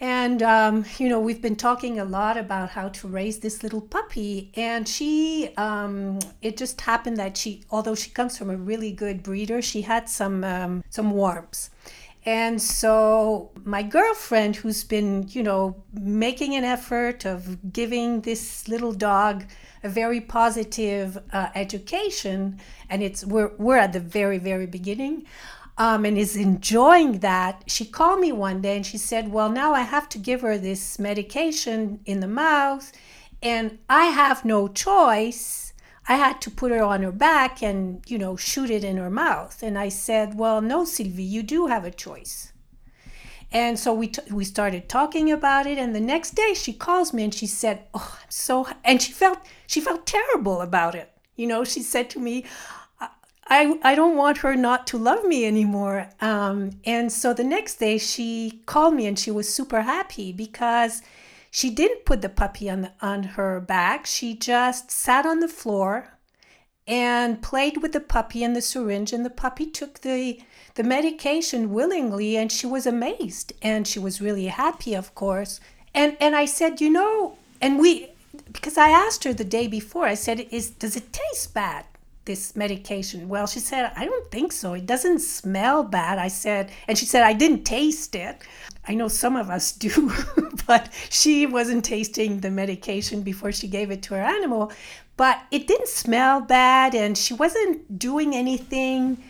And, 0.00 0.42
um, 0.42 0.86
you 0.98 1.10
know, 1.10 1.20
we've 1.20 1.42
been 1.42 1.56
talking 1.56 2.00
a 2.00 2.06
lot 2.06 2.38
about 2.38 2.70
how 2.70 2.88
to 2.88 3.06
raise 3.06 3.40
this 3.40 3.62
little 3.62 3.82
puppy. 3.82 4.50
And 4.54 4.88
she, 4.88 5.50
um, 5.58 6.20
it 6.40 6.56
just 6.56 6.80
happened 6.80 7.18
that 7.18 7.36
she, 7.36 7.64
although 7.70 7.94
she 7.94 8.10
comes 8.10 8.38
from 8.38 8.48
a 8.48 8.56
really 8.56 8.92
good 8.92 9.22
breeder, 9.22 9.60
she 9.60 9.82
had 9.82 10.08
some, 10.08 10.42
um, 10.42 10.82
some 10.88 11.10
warms. 11.10 11.68
And 12.24 12.60
so 12.60 13.50
my 13.64 13.82
girlfriend, 13.82 14.56
who's 14.56 14.84
been, 14.84 15.26
you 15.28 15.42
know, 15.42 15.82
making 15.92 16.54
an 16.54 16.64
effort 16.64 17.24
of 17.26 17.72
giving 17.72 18.22
this 18.22 18.68
little 18.68 18.92
dog 18.92 19.44
a 19.82 19.88
very 19.88 20.20
positive 20.20 21.18
uh, 21.32 21.48
education, 21.54 22.60
and 22.90 23.02
it's 23.02 23.24
we're 23.24 23.52
we're 23.56 23.78
at 23.78 23.94
the 23.94 24.00
very 24.00 24.36
very 24.36 24.66
beginning 24.66 25.24
um, 25.80 26.04
and 26.04 26.18
is 26.18 26.36
enjoying 26.36 27.20
that, 27.20 27.64
she 27.66 27.86
called 27.86 28.20
me 28.20 28.32
one 28.32 28.60
day 28.60 28.76
and 28.76 28.84
she 28.84 28.98
said, 28.98 29.32
Well, 29.32 29.48
now 29.48 29.72
I 29.72 29.80
have 29.80 30.10
to 30.10 30.18
give 30.18 30.42
her 30.42 30.58
this 30.58 30.98
medication 30.98 32.00
in 32.04 32.20
the 32.20 32.28
mouth, 32.28 32.92
and 33.42 33.78
I 33.88 34.04
have 34.04 34.44
no 34.44 34.68
choice. 34.68 35.72
I 36.06 36.16
had 36.16 36.42
to 36.42 36.50
put 36.50 36.70
her 36.70 36.82
on 36.82 37.02
her 37.02 37.12
back 37.12 37.62
and, 37.62 38.04
you 38.06 38.18
know, 38.18 38.36
shoot 38.36 38.68
it 38.68 38.84
in 38.84 38.98
her 38.98 39.08
mouth. 39.08 39.62
And 39.62 39.78
I 39.78 39.88
said, 39.88 40.36
Well, 40.38 40.60
no, 40.60 40.84
Sylvie, 40.84 41.22
you 41.22 41.42
do 41.42 41.68
have 41.68 41.86
a 41.86 41.90
choice. 41.90 42.52
And 43.50 43.78
so 43.78 43.94
we, 43.94 44.08
t- 44.08 44.30
we 44.30 44.44
started 44.44 44.86
talking 44.86 45.32
about 45.32 45.66
it. 45.66 45.78
And 45.78 45.94
the 45.94 46.00
next 46.00 46.32
day 46.32 46.52
she 46.52 46.74
calls 46.74 47.14
me 47.14 47.24
and 47.24 47.34
she 47.34 47.46
said, 47.46 47.84
Oh, 47.94 48.18
I'm 48.20 48.30
so, 48.30 48.68
and 48.84 49.00
she 49.00 49.12
felt, 49.12 49.38
she 49.66 49.80
felt 49.80 50.04
terrible 50.04 50.60
about 50.60 50.94
it. 50.94 51.10
You 51.36 51.46
know, 51.46 51.64
she 51.64 51.80
said 51.80 52.10
to 52.10 52.20
me, 52.20 52.44
I, 53.50 53.80
I 53.82 53.96
don't 53.96 54.16
want 54.16 54.38
her 54.38 54.54
not 54.54 54.86
to 54.88 54.98
love 54.98 55.24
me 55.24 55.44
anymore. 55.44 56.08
Um, 56.20 56.70
and 56.84 57.12
so 57.12 57.34
the 57.34 57.44
next 57.44 57.76
day 57.76 57.98
she 57.98 58.62
called 58.64 58.94
me 58.94 59.06
and 59.06 59.18
she 59.18 59.32
was 59.32 59.52
super 59.52 59.82
happy 59.82 60.32
because 60.32 61.02
she 61.50 61.68
didn't 61.68 62.04
put 62.04 62.22
the 62.22 62.28
puppy 62.28 62.70
on, 62.70 62.82
the, 62.82 62.92
on 63.02 63.24
her 63.24 63.60
back. 63.60 64.06
She 64.06 64.36
just 64.36 64.92
sat 64.92 65.26
on 65.26 65.40
the 65.40 65.48
floor 65.48 66.16
and 66.86 67.42
played 67.42 67.82
with 67.82 67.92
the 67.92 68.00
puppy 68.00 68.44
and 68.44 68.54
the 68.54 68.62
syringe 68.62 69.12
and 69.12 69.24
the 69.24 69.30
puppy 69.30 69.66
took 69.66 70.00
the 70.00 70.40
the 70.74 70.82
medication 70.82 71.70
willingly 71.72 72.36
and 72.36 72.50
she 72.50 72.66
was 72.66 72.86
amazed 72.86 73.52
and 73.60 73.86
she 73.86 73.98
was 73.98 74.20
really 74.20 74.46
happy 74.46 74.94
of 74.94 75.14
course 75.14 75.60
and 75.94 76.16
and 76.20 76.34
I 76.34 76.46
said 76.46 76.80
you 76.80 76.90
know 76.90 77.36
and 77.60 77.78
we 77.78 78.08
because 78.52 78.78
I 78.78 78.88
asked 78.88 79.24
her 79.24 79.32
the 79.32 79.44
day 79.44 79.68
before 79.68 80.06
I 80.06 80.14
said 80.14 80.40
is 80.50 80.70
does 80.70 80.96
it 80.96 81.12
taste 81.12 81.52
bad 81.54 81.84
this 82.24 82.54
medication? 82.56 83.28
Well, 83.28 83.46
she 83.46 83.60
said, 83.60 83.92
I 83.96 84.04
don't 84.04 84.30
think 84.30 84.52
so. 84.52 84.74
It 84.74 84.86
doesn't 84.86 85.20
smell 85.20 85.82
bad. 85.82 86.18
I 86.18 86.28
said, 86.28 86.70
and 86.88 86.96
she 86.96 87.06
said, 87.06 87.22
I 87.22 87.32
didn't 87.32 87.64
taste 87.64 88.14
it. 88.14 88.42
I 88.86 88.94
know 88.94 89.08
some 89.08 89.36
of 89.36 89.50
us 89.50 89.72
do, 89.86 90.12
but 90.66 90.92
she 91.10 91.46
wasn't 91.46 91.84
tasting 91.84 92.40
the 92.40 92.50
medication 92.50 93.22
before 93.22 93.52
she 93.52 93.68
gave 93.68 93.90
it 93.90 94.02
to 94.04 94.14
her 94.14 94.22
animal. 94.22 94.72
But 95.16 95.42
it 95.50 95.66
didn't 95.66 95.88
smell 95.88 96.40
bad, 96.40 96.94
and 96.94 97.16
she 97.16 97.34
wasn't 97.34 97.98
doing 97.98 98.34
anything 98.34 99.22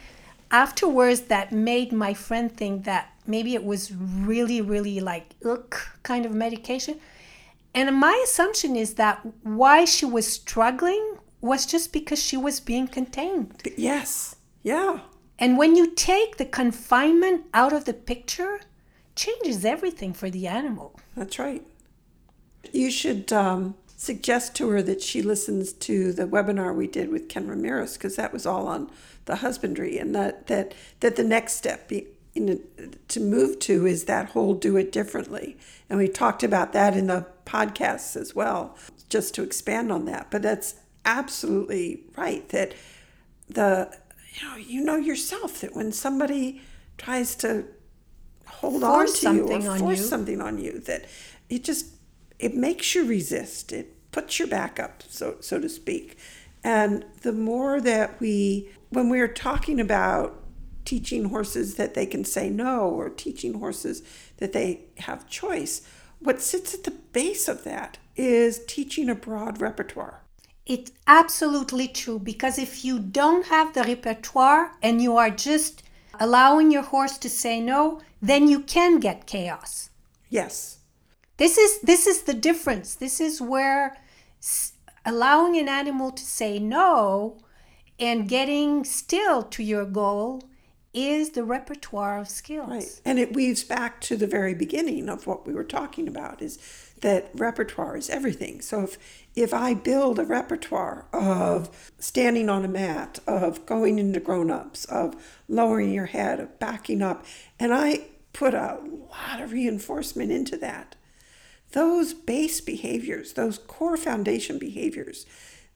afterwards 0.51 1.23
that 1.23 1.53
made 1.53 1.93
my 1.93 2.15
friend 2.15 2.55
think 2.57 2.85
that 2.85 3.13
maybe 3.27 3.55
it 3.55 3.65
was 3.65 3.93
really, 3.93 4.61
really 4.61 5.01
like 5.01 5.35
ugh 5.45 5.75
kind 6.03 6.27
of 6.27 6.33
medication. 6.33 7.01
And 7.75 7.95
my 7.97 8.21
assumption 8.25 8.75
is 8.77 8.95
that 8.95 9.21
why 9.43 9.85
she 9.85 10.05
was 10.05 10.27
struggling 10.27 11.19
was 11.41 11.67
just 11.67 11.93
because 11.93 12.23
she 12.23 12.37
was 12.37 12.61
being 12.61 12.87
contained. 12.87 13.63
Yes. 13.77 14.37
Yeah. 14.63 15.01
And 15.39 15.57
when 15.57 15.75
you 15.75 15.95
take 15.95 16.37
the 16.37 16.45
confinement 16.45 17.47
out 17.55 17.73
of 17.73 17.87
the 17.87 17.95
picture, 17.95 18.61
changes 19.17 19.65
everything 19.65 20.13
for 20.13 20.31
the 20.31 20.47
animal. 20.47 20.99
That's 21.17 21.39
right. 21.39 21.63
You 22.73 22.91
should 22.91 23.33
um, 23.33 23.75
suggest 23.97 24.55
to 24.57 24.69
her 24.71 24.83
that 24.83 25.03
she 25.03 25.23
listens 25.23 25.73
to 25.75 26.13
the 26.13 26.27
webinar 26.27 26.75
we 26.75 26.87
did 26.87 27.11
with 27.11 27.29
Ken 27.29 27.47
Ramirez 27.47 27.95
because 27.95 28.17
that 28.17 28.33
was 28.33 28.47
all 28.47 28.67
on 28.67 28.91
the 29.27 29.37
husbandry, 29.37 29.99
and 29.99 30.15
that 30.15 30.47
that 30.47 30.75
that 31.01 31.17
the 31.17 31.25
next 31.25 31.55
step 31.55 31.89
be, 31.89 32.07
in, 32.35 32.61
to 33.09 33.21
move 33.21 33.59
to 33.61 33.87
is 33.87 34.05
that 34.05 34.31
whole 34.31 34.55
do 34.55 34.77
it 34.77 34.91
differently, 34.91 35.57
and 35.89 35.99
we 35.99 36.09
talked 36.09 36.43
about 36.43 36.73
that 36.73 36.97
in 36.97 37.07
the 37.07 37.27
podcasts 37.45 38.17
as 38.17 38.35
well, 38.35 38.77
just 39.09 39.35
to 39.35 39.43
expand 39.43 39.93
on 39.93 40.05
that. 40.07 40.31
But 40.31 40.43
that's 40.43 40.77
absolutely 41.11 42.05
right 42.17 42.49
that 42.51 42.75
the 43.49 43.91
you 44.33 44.49
know 44.49 44.57
you 44.57 44.85
know 44.85 44.97
yourself 44.97 45.61
that 45.61 45.75
when 45.75 45.91
somebody 45.91 46.63
tries 46.97 47.35
to 47.35 47.65
hold 48.47 48.81
force 48.83 49.25
on 49.25 49.35
to 49.35 49.39
you 49.39 49.49
or 49.51 49.79
force 49.79 49.99
you. 49.99 50.05
something 50.05 50.41
on 50.41 50.59
you 50.59 50.79
that 50.81 51.07
it 51.49 51.65
just 51.65 51.87
it 52.39 52.55
makes 52.55 52.95
you 52.95 53.07
resist. 53.07 53.73
It 53.73 54.11
puts 54.13 54.39
your 54.39 54.49
back 54.49 54.79
up 54.81 55.03
so 55.09 55.37
so 55.41 55.61
to 55.61 55.69
speak. 55.69 56.17
And 56.63 57.05
the 57.23 57.33
more 57.33 57.81
that 57.81 58.21
we 58.21 58.71
when 58.91 59.09
we're 59.09 59.29
talking 59.29 59.81
about 59.81 60.43
teaching 60.85 61.27
horses 61.27 61.75
that 61.75 61.95
they 61.95 62.07
can 62.07 62.25
say 62.25 62.49
no 62.49 62.89
or 62.89 63.09
teaching 63.11 63.55
horses 63.55 64.03
that 64.39 64.53
they 64.53 64.81
have 64.99 65.29
choice 65.29 65.83
what 66.19 66.41
sits 66.41 66.75
at 66.75 66.85
the 66.85 66.91
base 66.91 67.49
of 67.49 67.65
that 67.65 67.99
is 68.17 68.65
teaching 68.67 69.09
a 69.09 69.15
broad 69.15 69.61
repertoire 69.61 70.23
it's 70.71 70.93
absolutely 71.09 71.89
true 71.89 72.21
because 72.21 72.57
if 72.57 72.85
you 72.85 73.01
don't 73.01 73.47
have 73.47 73.75
the 73.75 73.83
repertoire 73.83 74.71
and 74.81 75.03
you 75.03 75.17
are 75.17 75.29
just 75.29 75.83
allowing 76.21 76.71
your 76.71 76.83
horse 76.83 77.19
to 77.19 77.29
say 77.29 77.61
no, 77.61 78.01
then 78.23 78.47
you 78.47 78.61
can 78.61 79.01
get 79.01 79.27
chaos. 79.27 79.91
Yes. 80.29 80.79
This 81.39 81.59
is 81.59 81.81
this 81.81 82.07
is 82.07 82.23
the 82.23 82.35
difference. 82.35 82.95
This 82.95 83.21
is 83.21 83.41
where 83.41 83.97
allowing 85.05 85.57
an 85.59 85.69
animal 85.69 86.13
to 86.13 86.23
say 86.23 86.61
no 86.61 87.39
and 87.99 88.29
getting 88.29 88.85
still 88.85 89.43
to 89.43 89.65
your 89.65 89.85
goal 89.85 90.45
is 90.95 91.31
the 91.31 91.43
repertoire 91.43 92.19
of 92.19 92.29
skills. 92.29 92.69
Right. 92.69 93.01
And 93.05 93.19
it 93.19 93.35
weaves 93.35 93.65
back 93.65 94.01
to 94.03 94.17
the 94.17 94.27
very 94.27 94.55
beginning 94.55 95.09
of 95.09 95.27
what 95.27 95.47
we 95.49 95.53
were 95.53 95.65
talking 95.65 96.07
about 96.07 96.41
is 96.41 96.59
that 97.01 97.31
repertoire 97.35 97.97
is 97.97 98.11
everything. 98.11 98.61
So 98.61 98.83
if 98.83 98.99
if 99.41 99.55
I 99.55 99.73
build 99.73 100.19
a 100.19 100.25
repertoire 100.25 101.07
of 101.15 101.93
standing 101.99 102.51
on 102.51 102.65
a 102.65 102.69
mat, 102.69 103.21
of 103.27 103.65
going 103.65 103.99
into 103.99 104.21
grown-ups, 104.21 104.85
of 104.85 105.17
lowering 105.49 105.93
your 105.93 106.07
head, 106.07 106.41
of 106.41 106.59
backing 106.59 107.01
up, 107.01 107.25
and 107.59 107.73
I 107.73 108.03
put 108.35 108.53
a 108.53 108.79
lot 109.11 109.41
of 109.41 109.53
reinforcement 109.53 110.31
into 110.31 110.59
that, 110.59 110.95
those 111.73 112.13
base 112.13 112.61
behaviors, 112.61 113.33
those 113.33 113.57
core 113.59 113.97
foundation 113.97 114.59
behaviors, 114.59 115.25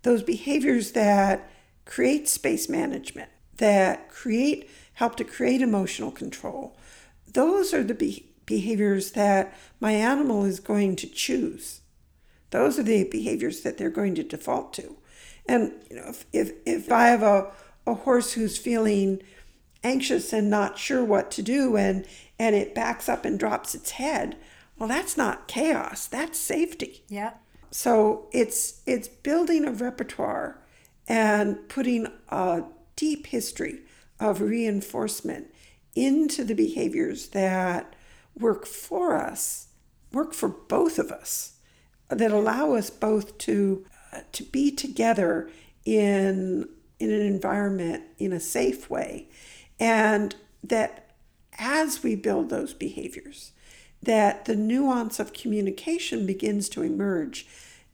those 0.02 0.22
behaviors 0.22 0.92
that 0.92 1.50
create 1.86 2.28
space 2.28 2.68
management, 2.68 3.30
that 3.56 4.10
create 4.10 4.68
help 4.94 5.16
to 5.16 5.24
create 5.24 5.62
emotional 5.62 6.10
control. 6.10 6.76
Those 7.32 7.72
are 7.72 7.82
the 7.82 7.94
be- 7.94 8.26
behaviors 8.44 9.12
that 9.12 9.56
my 9.80 9.92
animal 9.92 10.44
is 10.44 10.60
going 10.60 10.96
to 10.96 11.06
choose. 11.06 11.80
Those 12.54 12.78
are 12.78 12.84
the 12.84 13.02
behaviors 13.02 13.62
that 13.62 13.78
they're 13.78 13.90
going 13.90 14.14
to 14.14 14.22
default 14.22 14.72
to. 14.74 14.94
And 15.44 15.72
you 15.90 15.96
know, 15.96 16.04
if 16.06 16.24
if, 16.32 16.52
if 16.64 16.92
I 16.92 17.08
have 17.08 17.24
a, 17.24 17.50
a 17.84 17.94
horse 17.94 18.34
who's 18.34 18.56
feeling 18.56 19.24
anxious 19.82 20.32
and 20.32 20.48
not 20.48 20.78
sure 20.78 21.04
what 21.04 21.32
to 21.32 21.42
do 21.42 21.76
and 21.76 22.06
and 22.38 22.54
it 22.54 22.72
backs 22.72 23.08
up 23.08 23.24
and 23.24 23.40
drops 23.40 23.74
its 23.74 23.90
head, 23.90 24.36
well 24.78 24.88
that's 24.88 25.16
not 25.16 25.48
chaos, 25.48 26.06
that's 26.06 26.38
safety. 26.38 27.02
Yeah. 27.08 27.32
So 27.72 28.28
it's 28.30 28.82
it's 28.86 29.08
building 29.08 29.64
a 29.64 29.72
repertoire 29.72 30.62
and 31.08 31.68
putting 31.68 32.06
a 32.28 32.62
deep 32.94 33.26
history 33.26 33.80
of 34.20 34.40
reinforcement 34.40 35.52
into 35.96 36.44
the 36.44 36.54
behaviors 36.54 37.30
that 37.30 37.96
work 38.38 38.64
for 38.64 39.16
us, 39.16 39.70
work 40.12 40.32
for 40.32 40.48
both 40.48 41.00
of 41.00 41.10
us, 41.10 41.53
that 42.14 42.32
allow 42.32 42.74
us 42.74 42.90
both 42.90 43.38
to 43.38 43.84
uh, 44.12 44.20
to 44.32 44.42
be 44.44 44.70
together 44.70 45.50
in 45.84 46.68
in 46.98 47.10
an 47.10 47.20
environment 47.20 48.04
in 48.18 48.32
a 48.32 48.40
safe 48.40 48.88
way, 48.88 49.28
and 49.78 50.34
that 50.62 51.10
as 51.58 52.02
we 52.02 52.14
build 52.14 52.50
those 52.50 52.74
behaviors, 52.74 53.52
that 54.02 54.44
the 54.44 54.56
nuance 54.56 55.18
of 55.20 55.32
communication 55.32 56.26
begins 56.26 56.68
to 56.68 56.82
emerge. 56.82 57.46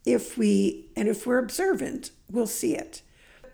If 0.05 0.39
we 0.39 0.87
and 0.97 1.09
if 1.09 1.27
we're 1.27 1.39
observant 1.39 2.11
we'll 2.31 2.47
see 2.47 2.75
it. 2.75 3.03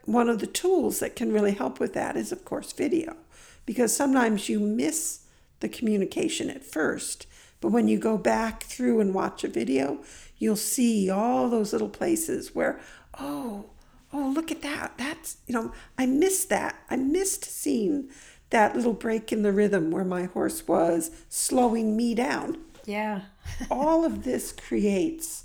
One 0.04 0.28
of 0.28 0.38
the 0.38 0.46
tools 0.46 1.00
that 1.00 1.16
can 1.16 1.32
really 1.32 1.52
help 1.52 1.80
with 1.80 1.94
that 1.94 2.16
is 2.16 2.32
of 2.32 2.44
course 2.44 2.72
video 2.72 3.16
because 3.64 3.96
sometimes 3.96 4.48
you 4.48 4.60
miss 4.60 5.20
the 5.60 5.68
communication 5.68 6.50
at 6.50 6.64
first 6.64 7.26
but 7.60 7.70
when 7.70 7.88
you 7.88 7.98
go 7.98 8.16
back 8.18 8.62
through 8.64 9.00
and 9.00 9.14
watch 9.14 9.44
a 9.44 9.48
video 9.48 9.98
you'll 10.38 10.56
see 10.56 11.10
all 11.10 11.48
those 11.48 11.72
little 11.72 11.88
places 11.88 12.54
where 12.54 12.80
oh 13.18 13.66
oh 14.12 14.32
look 14.34 14.50
at 14.50 14.62
that. 14.62 14.94
That's 14.96 15.38
you 15.46 15.54
know 15.54 15.72
i 15.98 16.06
missed 16.06 16.48
that. 16.50 16.76
I 16.90 16.96
missed 16.96 17.44
seeing 17.44 18.08
that 18.50 18.76
little 18.76 18.92
break 18.92 19.32
in 19.32 19.42
the 19.42 19.52
rhythm 19.52 19.90
where 19.90 20.04
my 20.04 20.24
horse 20.24 20.66
was 20.66 21.10
slowing 21.28 21.96
me 21.96 22.14
down. 22.14 22.58
Yeah. 22.84 23.22
all 23.70 24.04
of 24.04 24.24
this 24.24 24.52
creates 24.52 25.44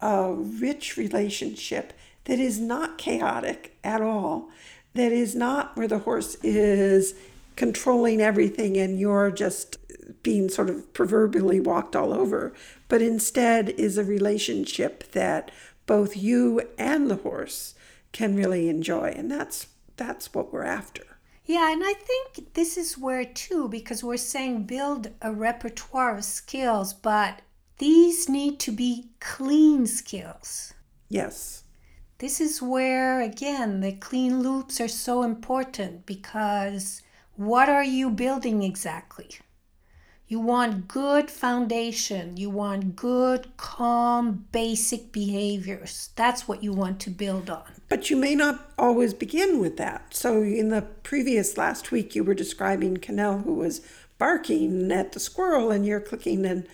a 0.00 0.32
rich 0.32 0.96
relationship 0.96 1.92
that 2.24 2.38
is 2.38 2.58
not 2.58 2.98
chaotic 2.98 3.76
at 3.84 4.00
all, 4.00 4.48
that 4.94 5.12
is 5.12 5.34
not 5.34 5.76
where 5.76 5.88
the 5.88 6.00
horse 6.00 6.36
is 6.36 7.14
controlling 7.56 8.20
everything 8.20 8.76
and 8.78 8.98
you're 8.98 9.30
just 9.30 9.76
being 10.22 10.48
sort 10.48 10.70
of 10.70 10.92
proverbially 10.92 11.60
walked 11.60 11.96
all 11.96 12.12
over, 12.12 12.52
but 12.88 13.02
instead 13.02 13.70
is 13.70 13.98
a 13.98 14.04
relationship 14.04 15.10
that 15.12 15.50
both 15.86 16.16
you 16.16 16.62
and 16.78 17.10
the 17.10 17.16
horse 17.16 17.74
can 18.12 18.36
really 18.36 18.68
enjoy. 18.68 19.12
And 19.16 19.30
that's 19.30 19.68
that's 19.96 20.34
what 20.34 20.52
we're 20.52 20.64
after. 20.64 21.02
Yeah, 21.44 21.72
and 21.72 21.82
I 21.84 21.94
think 21.94 22.54
this 22.54 22.76
is 22.76 22.96
where 22.96 23.24
too, 23.24 23.68
because 23.68 24.04
we're 24.04 24.16
saying 24.16 24.64
build 24.64 25.08
a 25.20 25.32
repertoire 25.32 26.16
of 26.16 26.24
skills, 26.24 26.92
but 26.92 27.42
these 27.78 28.28
need 28.28 28.60
to 28.60 28.70
be 28.70 29.10
clean 29.20 29.86
skills. 29.86 30.72
Yes. 31.08 31.64
This 32.18 32.40
is 32.40 32.62
where, 32.62 33.20
again, 33.20 33.80
the 33.80 33.92
clean 33.92 34.40
loops 34.40 34.80
are 34.80 34.86
so 34.86 35.24
important 35.24 36.06
because 36.06 37.02
what 37.34 37.68
are 37.68 37.82
you 37.82 38.10
building 38.10 38.62
exactly? 38.62 39.30
You 40.32 40.40
want 40.40 40.88
good 40.88 41.30
foundation. 41.30 42.38
You 42.38 42.48
want 42.48 42.96
good, 42.96 43.54
calm, 43.58 44.46
basic 44.50 45.12
behaviors. 45.12 46.08
That's 46.16 46.48
what 46.48 46.62
you 46.62 46.72
want 46.72 47.00
to 47.00 47.10
build 47.10 47.50
on. 47.50 47.64
But 47.90 48.08
you 48.08 48.16
may 48.16 48.34
not 48.34 48.72
always 48.78 49.12
begin 49.12 49.58
with 49.58 49.76
that. 49.76 50.14
So, 50.14 50.40
in 50.40 50.70
the 50.70 50.80
previous 51.02 51.58
last 51.58 51.92
week, 51.92 52.14
you 52.14 52.24
were 52.24 52.32
describing 52.32 52.96
Cannell 52.96 53.40
who 53.40 53.52
was 53.52 53.82
barking 54.16 54.90
at 54.90 55.12
the 55.12 55.20
squirrel, 55.20 55.70
and 55.70 55.84
you're 55.84 56.00
clicking 56.00 56.46
and 56.46 56.66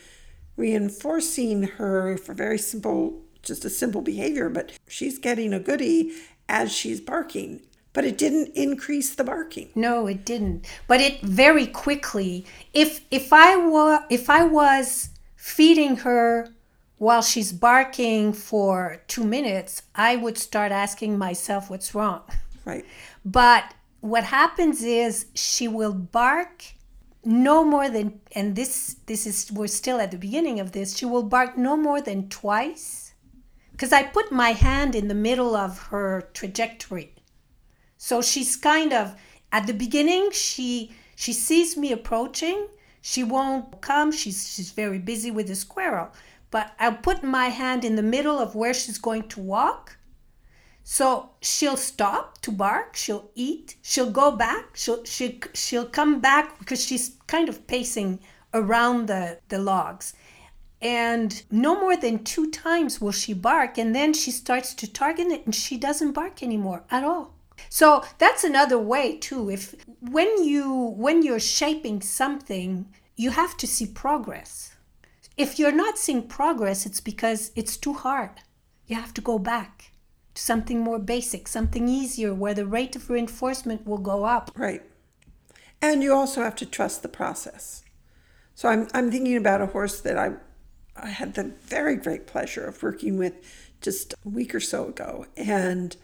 reinforcing 0.57 1.65
her 1.65 2.17
for 2.17 2.35
very 2.35 2.59
simple, 2.59 3.23
just 3.43 3.65
a 3.65 3.71
simple 3.71 4.03
behavior. 4.03 4.49
But 4.49 4.71
she's 4.87 5.19
getting 5.19 5.53
a 5.53 5.59
goodie 5.59 6.13
as 6.49 6.73
she's 6.73 7.01
barking. 7.01 7.63
But 7.99 8.05
it 8.05 8.17
didn't 8.17 8.55
increase 8.55 9.13
the 9.13 9.25
barking. 9.25 9.71
No, 9.75 10.07
it 10.07 10.25
didn't. 10.25 10.65
But 10.87 11.01
it 11.01 11.21
very 11.21 11.67
quickly. 11.67 12.47
If 12.73 13.01
if 13.11 13.33
I 13.33 13.57
were 13.57 14.05
if 14.09 14.31
I 14.31 14.45
was 14.45 15.09
feeding 15.35 15.97
her 16.07 16.47
while 16.99 17.23
she's 17.23 17.51
barking 17.51 18.35
for 18.35 19.03
two 19.09 19.25
minutes, 19.25 19.83
I 19.97 20.15
would 20.15 20.39
start 20.39 20.71
asking 20.71 21.19
myself 21.19 21.71
what's 21.71 21.93
wrong. 21.93 22.23
Right. 22.65 22.85
But 23.25 23.75
what 23.99 24.23
happens 24.23 24.85
is 24.85 25.27
she 25.35 25.67
will 25.67 25.93
bark 25.93 26.67
no 27.25 27.65
more 27.65 27.89
than 27.89 28.21
and 28.31 28.55
this 28.55 28.95
this 29.07 29.27
is 29.27 29.51
we're 29.51 29.67
still 29.67 30.01
at 30.01 30.13
the 30.13 30.19
beginning 30.19 30.61
of 30.61 30.71
this 30.71 30.97
she 30.97 31.05
will 31.05 31.25
bark 31.25 31.59
no 31.59 31.77
more 31.77 32.01
than 32.01 32.29
twice 32.29 33.15
because 33.73 33.93
i 33.93 34.05
put 34.05 34.31
my 34.31 34.51
hand 34.53 34.95
in 34.95 35.09
the 35.09 35.15
middle 35.29 35.57
of 35.57 35.79
her 35.91 36.31
trajectory 36.33 37.13
so 37.99 38.23
she's 38.23 38.57
kind 38.57 38.93
of 38.93 39.17
at 39.53 39.67
the 39.67 39.75
beginning 39.75 40.31
she 40.31 40.93
she 41.17 41.33
sees 41.33 41.77
me 41.77 41.91
approaching. 41.91 42.69
She 43.03 43.25
won't 43.25 43.81
come. 43.81 44.13
She's 44.13 44.53
she's 44.55 44.71
very 44.71 45.01
busy 45.01 45.31
with 45.33 45.49
the 45.49 45.57
squirrel. 45.57 46.11
But 46.51 46.75
i'll 46.79 46.95
put 46.95 47.23
my 47.23 47.49
hand 47.49 47.85
in 47.85 47.97
the 47.97 48.03
middle 48.03 48.39
of 48.39 48.55
where 48.55 48.73
she's 48.73 48.99
going 48.99 49.29
to 49.29 49.41
walk. 49.41 49.99
So 50.85 51.31
she'll 51.43 51.77
stop 51.77 52.41
to 52.43 52.51
bark, 52.51 52.97
she'll 52.97 53.31
eat, 53.35 53.77
she'll 53.83 54.11
go 54.11 54.31
back, 54.31 54.75
she'll 54.75 55.05
she, 55.05 55.41
she'll 55.53 55.85
come 55.85 56.21
back 56.21 56.59
because 56.59 56.83
she's 56.83 57.17
kind 57.27 57.49
of 57.51 57.67
pacing 57.67 58.21
around 58.55 59.09
the, 59.09 59.39
the 59.49 59.59
logs. 59.59 60.15
And 60.81 61.43
no 61.51 61.79
more 61.79 61.97
than 61.97 62.25
two 62.25 62.51
times 62.51 63.01
will 63.01 63.13
she 63.13 63.35
bark, 63.35 63.77
and 63.77 63.95
then 63.95 64.15
she 64.15 64.31
starts 64.31 64.73
to 64.75 64.91
target 64.91 65.27
it 65.27 65.45
and 65.45 65.55
she 65.55 65.77
doesn't 65.77 66.13
bark 66.13 66.43
anymore 66.43 66.85
at 66.91 67.05
all. 67.05 67.35
So 67.69 68.05
that's 68.19 68.45
another 68.45 68.79
way 68.79 69.17
too. 69.17 69.51
If 69.51 69.75
when 70.01 70.45
you 70.45 70.95
when 70.97 71.23
you're 71.23 71.41
shaping 71.41 72.01
something, 72.03 72.87
you 73.17 73.31
have 73.31 73.57
to 73.59 73.67
see 73.67 73.87
progress. 73.87 74.77
If 75.37 75.59
you're 75.59 75.73
not 75.73 75.99
seeing 75.99 76.27
progress, 76.27 76.87
it's 76.87 77.01
because 77.01 77.53
it's 77.55 77.77
too 77.77 77.95
hard. 77.95 78.31
You 78.87 78.97
have 78.97 79.15
to 79.15 79.21
go 79.21 79.39
back 79.39 79.93
to 80.35 80.43
something 80.43 80.81
more 80.81 80.99
basic, 80.99 81.47
something 81.47 81.89
easier 81.89 82.35
where 82.35 82.55
the 82.55 82.67
rate 82.67 82.97
of 82.97 83.11
reinforcement 83.11 83.87
will 83.87 83.99
go 83.99 84.25
up. 84.25 84.51
Right. 84.57 84.83
And 85.81 86.03
you 86.03 86.13
also 86.13 86.43
have 86.43 86.57
to 86.57 86.67
trust 86.67 87.03
the 87.03 87.09
process. 87.09 87.85
So 88.55 88.69
I'm, 88.69 88.89
I'm 88.93 89.11
thinking 89.11 89.37
about 89.37 89.61
a 89.61 89.67
horse 89.67 90.01
that 90.01 90.19
I, 90.19 90.33
I 90.97 91.11
had 91.11 91.35
the 91.35 91.45
very 91.45 91.97
great 91.97 92.27
pleasure 92.27 92.65
of 92.65 92.83
working 92.83 93.17
with 93.17 93.35
just 93.81 94.15
a 94.25 94.29
week 94.29 94.55
or 94.55 94.61
so 94.61 94.89
ago. 94.89 95.27
And 95.37 95.97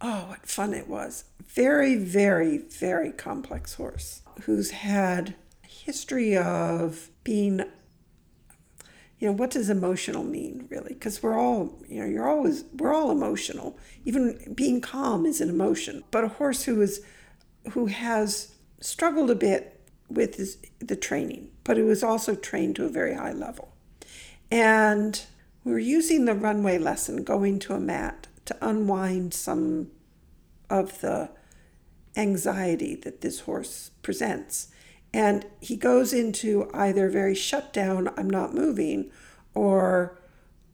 oh, 0.00 0.26
what 0.28 0.46
fun 0.46 0.72
it 0.72 0.88
was. 0.88 1.24
Very, 1.46 1.96
very, 1.96 2.58
very 2.58 3.12
complex 3.12 3.74
horse 3.74 4.22
who's 4.42 4.70
had 4.70 5.34
a 5.64 5.66
history 5.66 6.36
of 6.36 7.10
being 7.24 7.62
you 9.18 9.26
know 9.26 9.32
what 9.32 9.50
does 9.50 9.68
emotional 9.68 10.24
mean 10.24 10.66
really? 10.70 10.94
Because 10.94 11.22
we're 11.22 11.38
all 11.38 11.78
you 11.86 12.00
know 12.00 12.06
you're 12.06 12.28
always 12.28 12.64
we're 12.72 12.94
all 12.94 13.10
emotional. 13.10 13.78
Even 14.06 14.54
being 14.54 14.80
calm 14.80 15.26
is 15.26 15.42
an 15.42 15.50
emotion. 15.50 16.04
But 16.10 16.24
a 16.24 16.28
horse 16.28 16.62
who 16.62 16.80
is 16.80 17.02
who 17.72 17.86
has 17.86 18.54
struggled 18.80 19.30
a 19.30 19.34
bit 19.34 19.78
with 20.08 20.36
his, 20.36 20.56
the 20.78 20.96
training 20.96 21.50
but 21.64 21.76
who 21.76 21.86
was 21.86 22.02
also 22.02 22.34
trained 22.34 22.76
to 22.76 22.84
a 22.84 22.88
very 22.88 23.14
high 23.14 23.32
level. 23.32 23.72
And 24.50 25.22
we 25.62 25.72
were 25.72 25.78
using 25.78 26.24
the 26.24 26.34
runway 26.34 26.78
lesson 26.78 27.22
going 27.22 27.58
to 27.60 27.74
a 27.74 27.78
mat 27.80 28.26
to 28.50 28.68
unwind 28.68 29.32
some 29.34 29.90
of 30.68 31.00
the 31.00 31.30
anxiety 32.16 32.94
that 32.94 33.20
this 33.20 33.40
horse 33.40 33.90
presents 34.02 34.68
and 35.12 35.46
he 35.60 35.76
goes 35.76 36.12
into 36.12 36.70
either 36.72 37.08
very 37.08 37.34
shut 37.34 37.72
down, 37.72 38.08
I'm 38.16 38.30
not 38.30 38.54
moving, 38.54 39.10
or 39.54 40.18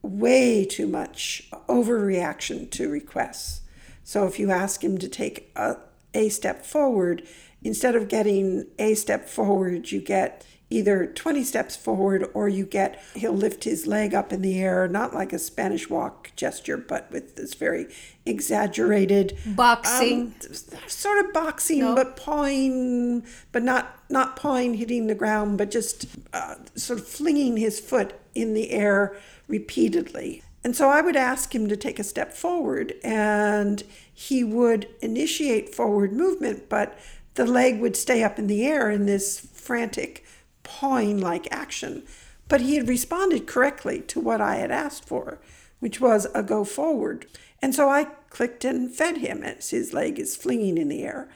way 0.03 0.65
too 0.65 0.87
much 0.87 1.49
overreaction 1.69 2.71
to 2.73 2.89
requests. 2.89 3.63
So 4.05 4.27
if 4.27 4.39
you 4.39 4.51
ask 4.51 4.85
him 4.85 4.99
to 4.99 5.09
take 5.09 5.51
a, 5.57 5.77
a 6.15 6.29
step 6.29 6.65
forward, 6.65 7.27
instead 7.63 7.97
of 7.97 8.09
getting 8.09 8.67
a 8.79 8.95
step 8.95 9.29
forward, 9.29 9.91
you 9.91 10.01
get 10.01 10.47
either 10.69 11.07
20 11.07 11.45
steps 11.45 11.77
forward 11.77 12.29
or 12.35 12.49
you 12.49 12.65
get 12.65 13.01
he'll 13.15 13.33
lift 13.33 13.65
his 13.65 13.87
leg 13.87 14.15
up 14.15 14.33
in 14.33 14.43
the 14.43 14.61
air 14.61 14.89
not 14.89 15.15
like 15.15 15.33
a 15.33 15.39
spanish 15.39 15.89
walk 15.89 16.33
gesture 16.35 16.77
but 16.77 17.11
with 17.13 17.37
this 17.37 17.55
very 17.55 17.87
exaggerated 18.25 19.37
boxing 19.47 20.35
um, 20.45 20.79
sort 20.89 21.25
of 21.25 21.33
boxing 21.33 21.81
no. 21.81 21.95
but 21.95 22.17
pawing 22.17 23.25
but 23.53 23.63
not 23.63 24.01
not 24.11 24.35
pawing 24.37 24.75
hitting 24.75 25.07
the 25.07 25.15
ground 25.15 25.57
but 25.57 25.71
just 25.71 26.07
uh, 26.33 26.57
sort 26.75 26.99
of 26.99 27.07
flinging 27.07 27.57
his 27.57 27.79
foot 27.79 28.15
in 28.35 28.55
the 28.55 28.71
air 28.71 29.17
repeatedly 29.49 30.43
And 30.65 30.75
so 30.75 30.91
I 30.91 31.01
would 31.01 31.15
ask 31.15 31.55
him 31.55 31.69
to 31.69 31.77
take 31.77 32.01
a 32.01 32.03
step 32.03 32.33
forward, 32.33 32.95
and 33.05 33.85
he 34.13 34.43
would 34.43 34.89
initiate 35.01 35.73
forward 35.73 36.13
movement, 36.13 36.69
but 36.69 36.99
the 37.37 37.47
leg 37.47 37.81
would 37.81 37.95
stay 37.95 38.25
up 38.25 38.37
in 38.37 38.49
the 38.49 38.67
air 38.67 38.91
in 38.91 39.07
this 39.07 39.39
frantic 39.39 40.26
pawing 40.67 41.21
like 41.21 41.47
action. 41.51 42.03
But 42.49 42.61
he 42.61 42.77
had 42.77 42.89
responded 42.89 43.47
correctly 43.47 44.01
to 44.03 44.21
what 44.21 44.41
I 44.41 44.57
had 44.57 44.71
asked 44.71 45.07
for, 45.07 45.39
which 45.81 46.01
was 46.01 46.27
a 46.35 46.43
go 46.43 46.65
forward. 46.65 47.27
And 47.63 47.75
so 47.75 47.89
I 47.89 48.05
clicked 48.31 48.65
and 48.65 48.95
fed 48.95 49.19
him 49.19 49.43
as 49.43 49.71
his 49.71 49.93
leg 49.93 50.19
is 50.19 50.37
flinging 50.37 50.77
in 50.77 50.89
the 50.89 51.05
air. 51.05 51.29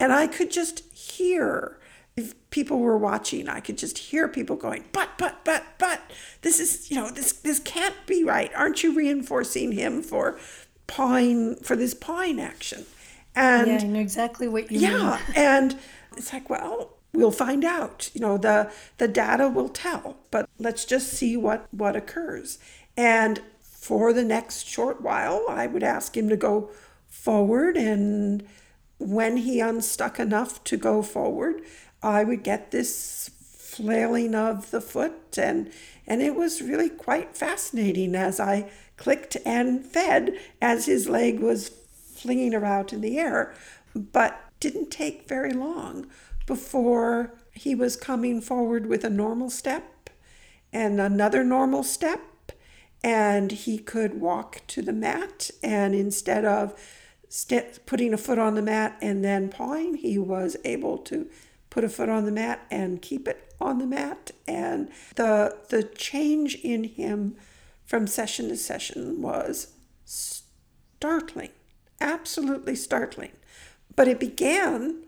And 0.00 0.12
I 0.12 0.26
could 0.26 0.50
just 0.50 0.80
hear 0.92 1.78
if 2.16 2.34
people 2.50 2.80
were 2.80 2.98
watching, 2.98 3.48
I 3.48 3.60
could 3.60 3.78
just 3.78 3.96
hear 3.96 4.26
people 4.26 4.56
going, 4.56 4.84
but, 4.92 5.10
but, 5.18 5.44
but, 5.44 5.64
but, 5.78 6.00
this 6.42 6.58
is, 6.58 6.90
you 6.90 6.96
know, 6.96 7.10
this, 7.10 7.32
this 7.32 7.60
can't 7.60 7.94
be 8.06 8.24
right. 8.24 8.50
Aren't 8.56 8.82
you 8.82 8.92
reinforcing 8.92 9.70
him 9.72 10.02
for 10.02 10.38
pawing, 10.88 11.56
for 11.56 11.76
this 11.76 11.94
pawing 11.94 12.40
action? 12.40 12.86
And 13.36 13.68
yeah, 13.68 13.78
I 13.80 13.86
know 13.86 14.00
exactly 14.00 14.48
what 14.48 14.72
you 14.72 14.80
yeah, 14.80 14.88
mean. 14.88 15.00
Yeah. 15.00 15.20
And 15.36 15.78
it's 16.16 16.32
like, 16.32 16.50
well, 16.50 16.97
we'll 17.18 17.32
find 17.32 17.64
out. 17.64 18.10
You 18.14 18.20
know, 18.20 18.38
the, 18.38 18.70
the 18.98 19.08
data 19.08 19.48
will 19.48 19.68
tell, 19.68 20.16
but 20.30 20.48
let's 20.58 20.84
just 20.84 21.08
see 21.08 21.36
what, 21.36 21.66
what 21.72 21.96
occurs. 21.96 22.58
And 22.96 23.40
for 23.60 24.12
the 24.12 24.24
next 24.24 24.68
short 24.68 25.02
while, 25.02 25.44
I 25.48 25.66
would 25.66 25.82
ask 25.82 26.16
him 26.16 26.28
to 26.28 26.36
go 26.36 26.70
forward 27.08 27.76
and 27.76 28.46
when 28.98 29.38
he 29.38 29.60
unstuck 29.60 30.18
enough 30.18 30.62
to 30.64 30.76
go 30.76 31.02
forward, 31.02 31.62
I 32.02 32.24
would 32.24 32.42
get 32.42 32.70
this 32.70 33.30
flailing 33.38 34.34
of 34.34 34.70
the 34.70 34.80
foot 34.80 35.38
and 35.38 35.70
and 36.06 36.22
it 36.22 36.34
was 36.34 36.62
really 36.62 36.88
quite 36.88 37.36
fascinating 37.36 38.14
as 38.14 38.40
I 38.40 38.70
clicked 38.96 39.36
and 39.44 39.84
fed 39.84 40.36
as 40.60 40.86
his 40.86 41.08
leg 41.08 41.38
was 41.38 41.68
flinging 42.14 42.54
around 42.54 42.92
in 42.92 43.02
the 43.02 43.18
air 43.18 43.54
but 43.94 44.40
didn't 44.58 44.90
take 44.90 45.28
very 45.28 45.52
long 45.52 46.06
before 46.48 47.32
he 47.52 47.76
was 47.76 47.94
coming 47.94 48.40
forward 48.40 48.86
with 48.86 49.04
a 49.04 49.10
normal 49.10 49.50
step 49.50 50.10
and 50.72 51.00
another 51.00 51.44
normal 51.44 51.84
step 51.84 52.20
and 53.04 53.52
he 53.52 53.78
could 53.78 54.20
walk 54.20 54.60
to 54.66 54.82
the 54.82 54.92
mat 54.92 55.52
and 55.62 55.94
instead 55.94 56.44
of 56.44 56.74
st- 57.28 57.78
putting 57.86 58.12
a 58.12 58.18
foot 58.18 58.40
on 58.40 58.56
the 58.56 58.62
mat 58.62 58.98
and 59.00 59.24
then 59.24 59.48
pawing 59.48 59.94
he 59.94 60.18
was 60.18 60.56
able 60.64 60.98
to 60.98 61.28
put 61.70 61.84
a 61.84 61.88
foot 61.88 62.08
on 62.08 62.24
the 62.24 62.32
mat 62.32 62.66
and 62.70 63.02
keep 63.02 63.28
it 63.28 63.54
on 63.60 63.78
the 63.78 63.86
mat. 63.86 64.30
And 64.46 64.88
the 65.16 65.56
the 65.68 65.82
change 65.82 66.56
in 66.56 66.84
him 66.84 67.36
from 67.84 68.06
session 68.06 68.48
to 68.48 68.56
session 68.56 69.22
was 69.22 69.68
startling, 70.04 71.50
absolutely 72.00 72.74
startling. 72.74 73.32
But 73.94 74.08
it 74.08 74.20
began 74.20 75.04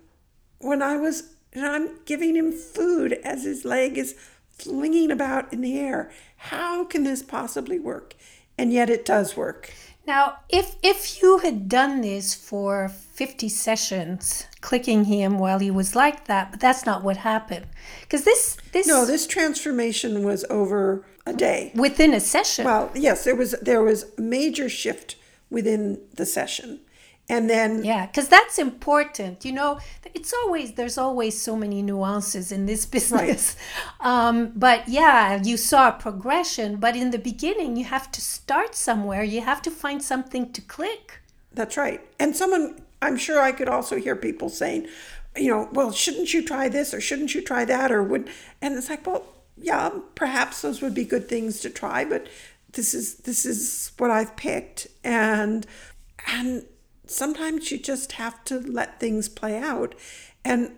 when 0.60 0.82
I 0.82 0.96
was 0.96 1.34
and 1.52 1.66
I'm 1.66 1.98
giving 2.04 2.36
him 2.36 2.52
food 2.52 3.14
as 3.24 3.44
his 3.44 3.64
leg 3.64 3.98
is 3.98 4.14
flinging 4.50 5.10
about 5.10 5.52
in 5.52 5.62
the 5.62 5.78
air. 5.78 6.10
How 6.36 6.84
can 6.84 7.04
this 7.04 7.22
possibly 7.22 7.78
work? 7.78 8.14
And 8.56 8.72
yet 8.72 8.90
it 8.90 9.04
does 9.04 9.36
work. 9.36 9.72
Now, 10.06 10.38
if 10.48 10.76
if 10.82 11.22
you 11.22 11.38
had 11.38 11.68
done 11.68 12.00
this 12.00 12.34
for 12.34 12.88
50 12.88 13.48
sessions, 13.48 14.46
clicking 14.60 15.04
him 15.04 15.38
while 15.38 15.58
he 15.58 15.70
was 15.70 15.94
like 15.94 16.26
that, 16.26 16.50
but 16.50 16.60
that's 16.60 16.86
not 16.86 17.02
what 17.02 17.18
happened. 17.18 17.66
Because 18.02 18.24
this 18.24 18.56
this 18.72 18.86
No, 18.86 19.04
this 19.04 19.26
transformation 19.26 20.24
was 20.24 20.44
over 20.50 21.04
a 21.26 21.32
day. 21.32 21.72
Within 21.74 22.14
a 22.14 22.20
session. 22.20 22.64
Well, 22.64 22.90
yes, 22.94 23.24
there 23.24 23.36
was 23.36 23.52
there 23.62 23.82
was 23.82 24.06
major 24.18 24.68
shift 24.68 25.16
within 25.50 26.00
the 26.14 26.26
session 26.26 26.80
and 27.30 27.48
then 27.48 27.84
yeah 27.84 28.06
because 28.06 28.28
that's 28.28 28.58
important 28.58 29.44
you 29.44 29.52
know 29.52 29.78
it's 30.12 30.34
always 30.34 30.72
there's 30.72 30.98
always 30.98 31.40
so 31.40 31.56
many 31.56 31.80
nuances 31.80 32.50
in 32.50 32.66
this 32.66 32.84
business. 32.96 33.56
Right. 34.02 34.28
um, 34.28 34.52
but 34.56 34.88
yeah 34.88 35.40
you 35.42 35.56
saw 35.56 35.88
a 35.88 35.92
progression 35.92 36.76
but 36.76 36.96
in 36.96 37.10
the 37.12 37.18
beginning 37.18 37.76
you 37.76 37.84
have 37.84 38.10
to 38.12 38.20
start 38.20 38.74
somewhere 38.74 39.22
you 39.22 39.40
have 39.40 39.62
to 39.62 39.70
find 39.70 40.02
something 40.02 40.52
to 40.52 40.60
click. 40.60 41.20
That's 41.52 41.76
right. 41.76 42.00
And 42.18 42.36
someone 42.36 42.82
i'm 43.02 43.16
sure 43.16 43.40
i 43.40 43.52
could 43.52 43.68
also 43.68 43.96
hear 43.96 44.14
people 44.14 44.48
saying 44.48 44.86
you 45.36 45.48
know 45.48 45.68
well 45.72 45.90
shouldn't 45.92 46.34
you 46.34 46.44
try 46.44 46.68
this 46.68 46.92
or 46.92 47.00
shouldn't 47.00 47.34
you 47.34 47.42
try 47.42 47.64
that 47.64 47.90
or 47.90 48.02
would 48.02 48.28
and 48.60 48.74
it's 48.76 48.90
like 48.90 49.06
well 49.06 49.24
yeah 49.56 49.90
perhaps 50.14 50.62
those 50.62 50.82
would 50.82 50.94
be 50.94 51.04
good 51.04 51.28
things 51.28 51.60
to 51.60 51.70
try 51.70 52.04
but 52.04 52.26
this 52.72 52.92
is 52.94 53.16
this 53.18 53.46
is 53.46 53.92
what 53.98 54.10
i've 54.10 54.36
picked 54.36 54.86
and 55.04 55.66
and 56.26 56.64
sometimes 57.10 57.70
you 57.70 57.78
just 57.78 58.12
have 58.12 58.44
to 58.44 58.60
let 58.60 59.00
things 59.00 59.28
play 59.28 59.58
out. 59.58 59.94
And 60.44 60.72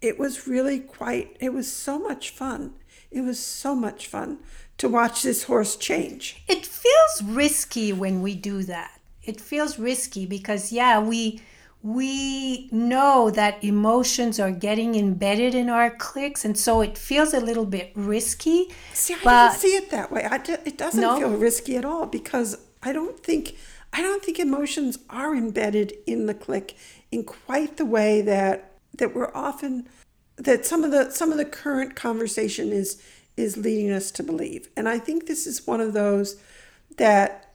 it 0.00 0.18
was 0.18 0.48
really 0.48 0.80
quite, 0.80 1.36
it 1.40 1.52
was 1.52 1.70
so 1.70 1.98
much 1.98 2.30
fun. 2.30 2.74
It 3.10 3.20
was 3.20 3.38
so 3.38 3.74
much 3.74 4.06
fun 4.06 4.38
to 4.78 4.88
watch 4.88 5.22
this 5.22 5.44
horse 5.44 5.76
change. 5.76 6.42
It 6.48 6.66
feels 6.66 7.22
risky 7.22 7.92
when 7.92 8.22
we 8.22 8.34
do 8.34 8.62
that. 8.64 9.00
It 9.22 9.40
feels 9.40 9.78
risky 9.78 10.26
because, 10.26 10.72
yeah, 10.72 11.00
we 11.00 11.40
we 11.84 12.66
know 12.72 13.30
that 13.30 13.62
emotions 13.62 14.40
are 14.40 14.50
getting 14.50 14.94
embedded 14.94 15.54
in 15.54 15.68
our 15.68 15.90
clicks 15.90 16.42
and 16.42 16.56
so 16.56 16.80
it 16.80 16.96
feels 16.96 17.34
a 17.34 17.40
little 17.40 17.66
bit 17.66 17.92
risky 17.94 18.72
see 18.94 19.12
i 19.12 19.18
but, 19.22 19.48
don't 19.48 19.58
see 19.58 19.76
it 19.76 19.90
that 19.90 20.10
way 20.10 20.24
I, 20.24 20.36
it 20.64 20.78
doesn't 20.78 20.98
no? 20.98 21.18
feel 21.18 21.36
risky 21.36 21.76
at 21.76 21.84
all 21.84 22.06
because 22.06 22.56
i 22.82 22.90
don't 22.90 23.22
think 23.22 23.56
I 23.94 24.02
don't 24.02 24.22
think 24.24 24.40
emotions 24.40 24.98
are 25.08 25.36
embedded 25.36 25.94
in 26.04 26.26
the 26.26 26.34
click 26.34 26.76
in 27.12 27.22
quite 27.22 27.76
the 27.76 27.84
way 27.84 28.20
that 28.22 28.72
that 28.98 29.14
we're 29.14 29.34
often 29.34 29.88
that 30.36 30.66
some 30.66 30.82
of 30.82 30.90
the 30.90 31.10
some 31.10 31.30
of 31.30 31.38
the 31.38 31.44
current 31.44 31.94
conversation 31.94 32.72
is 32.72 33.00
is 33.36 33.56
leading 33.56 33.92
us 33.92 34.10
to 34.12 34.22
believe. 34.24 34.68
And 34.76 34.88
I 34.88 34.98
think 34.98 35.26
this 35.26 35.46
is 35.46 35.66
one 35.66 35.80
of 35.80 35.92
those 35.92 36.36
that 36.96 37.52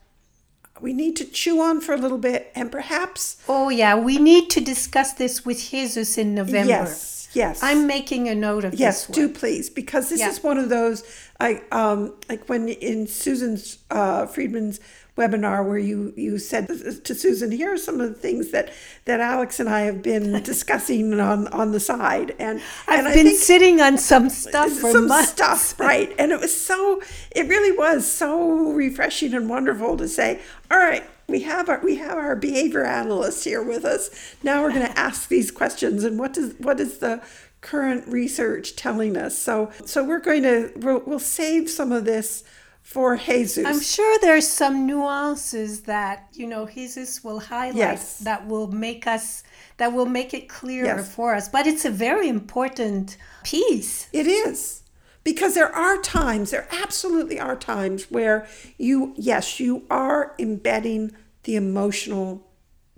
we 0.80 0.94
need 0.94 1.18
to 1.18 1.26
chew 1.26 1.62
on 1.62 1.82
for 1.82 1.94
a 1.94 1.98
little 1.98 2.18
bit 2.18 2.52
and 2.56 2.72
perhaps 2.72 3.44
Oh 3.50 3.68
yeah, 3.68 3.96
we 3.96 4.18
need 4.18 4.50
to 4.52 4.62
discuss 4.62 5.14
this 5.14 5.46
with 5.46 5.60
Jesus 5.70 6.18
in 6.18 6.34
November. 6.36 6.70
Yes. 6.70 7.30
Yes. 7.34 7.62
I'm 7.62 7.86
making 7.86 8.28
a 8.30 8.34
note 8.34 8.64
of 8.64 8.74
yes, 8.74 9.06
this. 9.06 9.18
Yes, 9.18 9.28
do 9.28 9.34
please, 9.34 9.70
because 9.70 10.10
this 10.10 10.22
yeah. 10.22 10.30
is 10.30 10.42
one 10.42 10.58
of 10.58 10.70
those 10.70 11.04
I 11.38 11.62
um 11.74 12.16
like 12.30 12.48
when 12.48 12.70
in 12.70 13.08
Susan's 13.08 13.80
uh 13.92 14.26
Friedman's 14.26 14.80
webinar 15.20 15.68
where 15.68 15.78
you 15.78 16.14
you 16.16 16.40
said 16.40 16.68
to 16.68 17.16
Susan, 17.16 17.52
here 17.52 17.74
are 17.74 17.78
some 17.78 18.00
of 18.00 18.08
the 18.08 18.16
things 18.16 18.52
that 18.52 18.72
that 19.06 19.20
Alex 19.20 19.60
and 19.60 19.68
I 19.68 19.82
have 19.82 20.02
been 20.02 20.42
discussing 20.44 21.20
on 21.20 21.48
on 21.50 21.72
the 21.74 21.80
side, 21.80 22.36
and 22.40 22.62
I've 22.88 23.06
and 23.06 23.14
been 23.14 23.36
sitting 23.36 23.82
on 23.82 23.98
some 23.98 24.30
stuff 24.30 24.72
for 24.72 24.92
some 24.92 25.08
months. 25.08 25.32
stuff, 25.32 25.80
right? 25.80 26.14
And 26.18 26.32
it 26.32 26.40
was 26.40 26.56
so 26.56 27.02
it 27.32 27.48
really 27.48 27.78
was 27.78 28.10
so 28.10 28.72
refreshing 28.72 29.34
and 29.34 29.50
wonderful 29.50 29.98
to 29.98 30.08
say, 30.08 30.40
all 30.72 30.80
right. 30.80 31.04
We 31.28 31.42
have 31.42 31.70
our 31.70 31.80
we 31.84 31.98
have 31.98 32.18
our 32.18 32.36
behavior 32.36 32.84
analyst 32.84 33.44
here 33.44 33.62
with 33.62 33.86
us. 33.86 34.10
Now 34.42 34.64
we're 34.64 34.74
going 34.74 34.88
to 34.94 35.00
ask 35.00 35.30
these 35.30 35.52
questions, 35.52 36.04
and 36.04 36.18
what 36.18 36.34
does 36.34 36.56
what 36.58 36.80
is 36.80 36.98
the 36.98 37.22
current 37.62 38.08
research 38.08 38.76
telling 38.76 39.16
us? 39.16 39.38
So 39.38 39.72
so 39.86 40.04
we're 40.04 40.22
going 40.22 40.42
to 40.42 40.72
we'll, 40.78 41.04
we'll 41.06 41.20
save 41.20 41.70
some 41.70 41.92
of 41.92 42.06
this 42.06 42.44
for 42.90 43.18
Jesus. 43.18 43.68
I'm 43.68 43.82
sure 43.82 44.18
there's 44.20 44.48
some 44.48 44.88
nuances 44.88 45.82
that, 45.82 46.28
you 46.34 46.48
know, 46.48 46.66
Jesus 46.66 47.24
will 47.24 47.40
highlight 47.40 47.76
yes. 47.76 48.18
that 48.22 48.48
will 48.48 48.66
make 48.66 49.06
us 49.06 49.44
that 49.78 49.94
will 49.94 50.08
make 50.08 50.34
it 50.34 50.50
clearer 50.50 50.98
yes. 50.98 51.14
for 51.14 51.36
us. 51.36 51.48
But 51.48 51.68
it's 51.68 51.86
a 51.86 51.92
very 51.92 52.28
important 52.28 53.16
piece. 53.44 54.10
It 54.12 54.26
is. 54.26 54.82
Because 55.24 55.54
there 55.54 55.74
are 55.74 56.02
times, 56.02 56.50
there 56.50 56.68
absolutely 56.72 57.40
are 57.40 57.56
times 57.56 58.10
where 58.10 58.48
you 58.80 59.14
yes, 59.18 59.60
you 59.60 59.84
are 59.92 60.34
embedding 60.40 61.12
the 61.44 61.56
emotional 61.56 62.48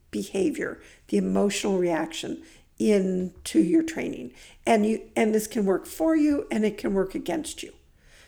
behavior, 0.09 0.79
the 1.09 1.17
emotional 1.17 1.77
reaction 1.77 2.41
into 2.79 3.59
your 3.59 3.83
training. 3.83 4.31
And 4.65 4.85
you 4.85 5.01
and 5.17 5.35
this 5.35 5.47
can 5.47 5.65
work 5.65 5.85
for 5.85 6.15
you 6.15 6.47
and 6.49 6.63
it 6.63 6.77
can 6.77 6.93
work 6.93 7.13
against 7.13 7.61
you. 7.61 7.73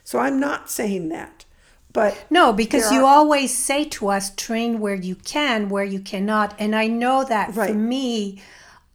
So 0.03 0.19
I'm 0.19 0.41
not 0.41 0.69
saying 0.69 1.07
that. 1.07 1.45
But 1.93 2.25
no, 2.29 2.51
because 2.51 2.91
you 2.91 3.05
always 3.05 3.55
say 3.55 3.85
to 3.85 4.09
us, 4.09 4.33
train 4.35 4.79
where 4.79 4.95
you 4.95 5.15
can, 5.15 5.69
where 5.69 5.83
you 5.83 5.99
cannot. 5.99 6.55
And 6.57 6.75
I 6.75 6.87
know 6.87 7.23
that 7.23 7.55
right. 7.55 7.69
for 7.69 7.75
me, 7.75 8.41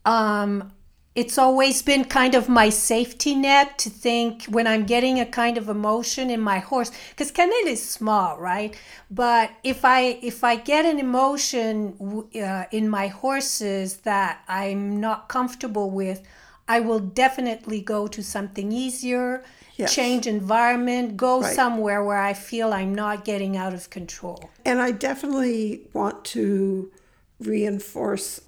um, 0.05 0.73
it's 1.15 1.39
always 1.39 1.83
been 1.83 2.05
kind 2.05 2.35
of 2.37 2.49
my 2.49 2.69
safety 2.69 3.35
net 3.35 3.79
to 3.79 3.91
think 3.91 4.45
when 4.45 4.67
I'm 4.69 4.85
getting 4.85 5.19
a 5.19 5.27
kind 5.27 5.59
of 5.59 5.69
emotion 5.69 6.31
in 6.31 6.41
my 6.41 6.59
horse, 6.59 6.93
because 7.11 7.33
Canel 7.33 7.67
is 7.67 7.83
small, 7.83 8.39
right? 8.39 8.77
But 9.11 9.51
if 9.65 9.85
I 9.85 10.19
if 10.23 10.45
I 10.45 10.55
get 10.57 10.85
an 10.85 10.99
emotion 10.99 12.25
uh, 12.41 12.65
in 12.71 12.89
my 12.89 13.09
horses 13.09 13.99
that 13.99 14.45
I'm 14.47 15.01
not 15.01 15.29
comfortable 15.29 15.91
with, 15.91 16.23
I 16.69 16.81
will 16.81 17.01
definitely 17.01 17.81
go 17.81 18.07
to 18.07 18.23
something 18.23 18.71
easier, 18.71 19.43
Yes. 19.79 19.95
change 19.95 20.27
environment, 20.27 21.17
go 21.17 21.41
Right. 21.41 21.55
somewhere 21.55 22.03
where 22.03 22.19
I 22.19 22.35
feel 22.35 22.73
I'm 22.73 22.93
not 22.95 23.25
getting 23.25 23.57
out 23.57 23.73
of 23.73 23.91
control. 23.91 24.51
And 24.65 24.83
I 24.83 24.91
definitely 24.91 25.89
want 25.93 26.25
to 26.27 26.91
reinforce 27.39 28.41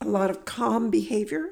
a 0.00 0.06
lot 0.06 0.30
of 0.30 0.44
calm 0.44 0.88
behavior, 0.88 1.50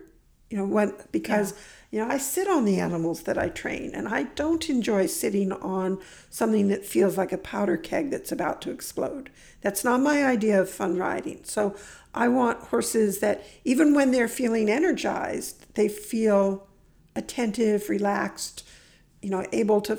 you 0.49 0.57
know, 0.57 0.65
when 0.65 0.95
because 1.11 1.55
you 1.91 2.01
know, 2.01 2.09
I 2.09 2.19
sit 2.19 2.49
on 2.49 2.65
the 2.65 2.81
animals 2.81 3.23
that 3.23 3.39
I 3.39 3.49
train 3.49 3.93
and 3.95 4.09
I 4.09 4.25
don't 4.25 4.69
enjoy 4.69 5.07
sitting 5.07 5.53
on 5.53 6.01
something 6.29 6.67
that 6.69 6.85
feels 6.85 7.17
like 7.17 7.31
a 7.31 7.39
powder 7.39 7.77
keg 7.77 8.11
that's 8.11 8.33
about 8.33 8.61
to 8.63 8.71
explode. 8.73 9.31
That's 9.61 9.85
not 9.85 10.01
my 10.01 10.25
idea 10.25 10.61
of 10.61 10.69
fun 10.69 10.97
riding. 10.97 11.45
So 11.45 11.77
I 12.13 12.27
want 12.27 12.65
horses 12.65 13.21
that 13.21 13.45
even 13.65 13.95
when 13.95 14.11
they're 14.11 14.27
feeling 14.27 14.69
energized, 14.69 15.67
they 15.75 15.89
feel 15.89 16.67
attentive, 17.15 17.89
relaxed, 17.89 18.65
you 19.25 19.31
know, 19.31 19.45
able 19.53 19.81
to 19.81 19.99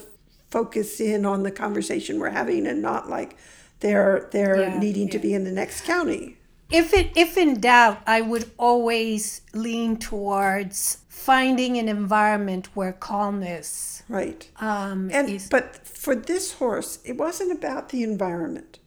focus 0.51 1.01
in 1.01 1.25
on 1.25 1.43
the 1.43 1.51
conversation 1.51 2.19
we're 2.19 2.29
having 2.29 2.67
and 2.67 2.81
not 2.81 3.09
like 3.09 3.35
they're 3.79 4.29
they're 4.31 4.57
Yeah, 4.61 4.79
needing 4.79 5.09
to 5.09 5.19
be 5.19 5.33
in 5.33 5.43
the 5.43 5.51
next 5.51 5.81
county. 5.85 6.37
If 6.69 6.93
it 6.93 7.11
if 7.15 7.37
in 7.37 7.59
doubt, 7.59 7.97
I 8.05 8.21
would 8.21 8.51
always 8.57 9.41
lean 9.53 9.97
towards 9.97 10.99
finding 11.09 11.77
an 11.77 11.89
environment 11.89 12.69
where 12.75 12.93
calmness 12.93 14.03
Right. 14.07 14.47
um, 14.57 15.09
And 15.11 15.29
is. 15.29 15.49
but 15.49 15.87
for 15.87 16.15
this 16.15 16.53
horse, 16.53 16.99
it 17.03 17.17
wasn't 17.17 17.51
about 17.51 17.89
the 17.89 18.03
environment. 18.03 18.77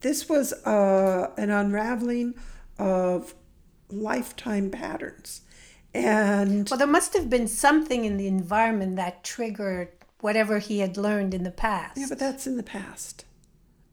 This 0.00 0.28
was 0.28 0.52
uh, 0.64 1.32
an 1.36 1.50
unraveling 1.50 2.34
of 2.78 3.34
lifetime 3.90 4.70
patterns, 4.70 5.40
and 6.04 6.68
Well, 6.68 6.78
there 6.78 6.86
must 6.86 7.12
have 7.14 7.28
been 7.30 7.48
something 7.48 8.04
in 8.04 8.16
the 8.16 8.26
environment 8.26 8.96
that 8.96 9.24
triggered 9.24 9.88
whatever 10.20 10.58
he 10.58 10.80
had 10.80 10.96
learned 10.96 11.34
in 11.34 11.44
the 11.44 11.50
past. 11.50 11.96
yeah, 11.96 12.06
but 12.08 12.18
that's 12.18 12.46
in 12.46 12.56
the 12.56 12.62
past. 12.62 13.24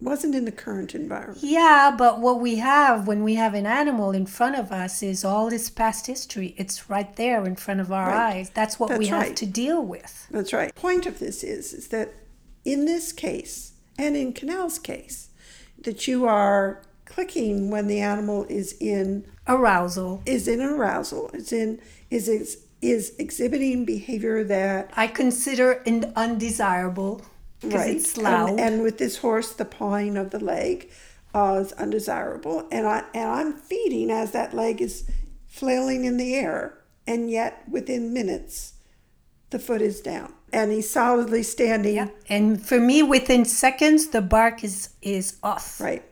It 0.02 0.04
wasn't 0.04 0.36
in 0.36 0.44
the 0.46 0.52
current 0.52 0.94
environment. 0.94 1.40
Yeah, 1.42 1.94
but 1.98 2.20
what 2.20 2.42
we 2.42 2.58
have 2.58 3.08
when 3.08 3.24
we 3.24 3.36
have 3.36 3.54
an 3.54 3.66
animal 3.66 4.12
in 4.12 4.26
front 4.26 4.56
of 4.58 4.72
us 4.72 5.02
is 5.02 5.24
all 5.24 5.50
this 5.50 5.70
past 5.70 6.08
history. 6.08 6.54
It's 6.58 6.90
right 6.90 7.16
there 7.16 7.46
in 7.46 7.56
front 7.56 7.80
of 7.80 7.92
our 7.92 8.10
Right. 8.10 8.36
eyes. 8.36 8.50
That's 8.54 8.78
what 8.80 8.98
we 8.98 9.08
That's 9.10 9.28
have 9.28 9.36
to 9.36 9.46
deal 9.46 9.82
with. 9.82 10.28
That's 10.30 10.52
right. 10.52 10.74
Point 10.76 11.06
of 11.06 11.20
this 11.20 11.44
is 11.44 11.74
is 11.74 11.88
that 11.90 12.14
in 12.66 12.86
this 12.86 13.14
case 13.14 13.72
and 13.98 14.18
in 14.18 14.34
Canal's 14.34 14.80
case, 14.80 15.30
that 15.82 16.08
you 16.08 16.26
are 16.26 16.82
clicking 17.06 17.70
when 17.70 17.88
the 17.88 18.00
animal 18.00 18.46
is 18.50 18.76
in 18.80 19.26
Arousal. 19.48 20.22
is 20.26 20.48
in 20.48 20.62
arousal, 20.62 21.30
is 21.34 21.54
in 21.54 21.80
is 22.10 22.28
is, 22.28 22.66
is 22.82 23.14
exhibiting 23.20 23.86
behavior 23.86 24.44
that 24.44 24.92
I 24.96 25.08
consider 25.08 25.74
in 25.86 26.12
undesirable 26.16 27.22
because 27.62 27.88
it's 27.88 28.18
loud. 28.18 28.52
And, 28.52 28.60
and 28.60 28.84
with 28.84 28.98
this 28.98 29.18
horse, 29.18 29.54
the 29.54 29.66
pawing 29.66 30.18
of 30.18 30.32
the 30.32 30.40
leg 30.40 30.90
uh, 31.34 31.62
is 31.62 31.74
undesirable, 31.74 32.68
and 32.72 32.88
I 32.88 33.04
and 33.14 33.30
I'm 33.30 33.54
feeding 33.54 34.10
as 34.10 34.32
that 34.32 34.54
leg 34.54 34.82
is 34.82 35.10
flailing 35.48 36.06
in 36.06 36.18
the 36.18 36.36
air, 36.36 36.80
and 37.06 37.30
yet 37.30 37.64
within 37.70 38.14
minutes, 38.14 38.74
the 39.52 39.60
foot 39.60 39.82
is 39.82 40.02
down, 40.02 40.34
and 40.52 40.72
he's 40.72 40.90
solidly 40.90 41.44
standing. 41.44 41.96
Yeah. 41.96 42.08
And 42.30 42.66
for 42.66 42.80
me, 42.80 43.04
within 43.04 43.46
seconds, 43.46 44.08
the 44.08 44.22
bark 44.22 44.64
is 44.64 44.90
is 45.02 45.38
off. 45.44 45.80
Right. 45.80 46.04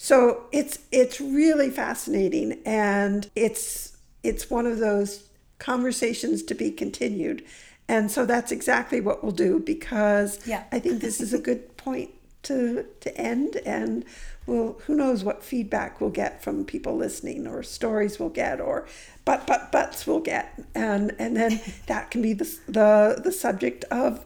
So 0.00 0.44
it's 0.52 0.78
it's 0.92 1.20
really 1.20 1.70
fascinating, 1.70 2.60
and 2.64 3.30
it's 3.36 3.98
it's 4.22 4.50
one 4.50 4.66
of 4.66 4.78
those 4.78 5.28
conversations 5.58 6.44
to 6.44 6.54
be 6.54 6.70
continued. 6.70 7.44
And 7.90 8.10
so 8.10 8.26
that's 8.26 8.52
exactly 8.52 9.00
what 9.00 9.22
we'll 9.24 9.32
do 9.32 9.60
because 9.60 10.40
Yeah. 10.46 10.64
I 10.72 10.78
think 10.78 11.00
this 11.02 11.20
is 11.20 11.34
a 11.34 11.38
good 11.38 11.76
point 11.76 12.10
to 12.44 12.86
to 13.00 13.18
end 13.18 13.56
and 13.66 14.04
we'll 14.46 14.74
who 14.86 14.94
knows 14.94 15.24
what 15.24 15.42
feedback 15.42 16.00
we'll 16.00 16.10
get 16.10 16.42
from 16.42 16.64
people 16.64 16.96
listening 16.96 17.46
or 17.48 17.62
stories 17.64 18.20
we'll 18.20 18.28
get 18.28 18.60
or 18.60 18.86
but 19.24 19.46
but 19.46 19.72
buts 19.72 20.06
we'll 20.06 20.20
get 20.20 20.58
and 20.74 21.14
and 21.18 21.36
then 21.36 21.60
that 21.86 22.10
can 22.12 22.22
be 22.22 22.32
the 22.32 22.44
the 22.68 23.20
the 23.24 23.32
subject 23.32 23.84
of 23.90 24.24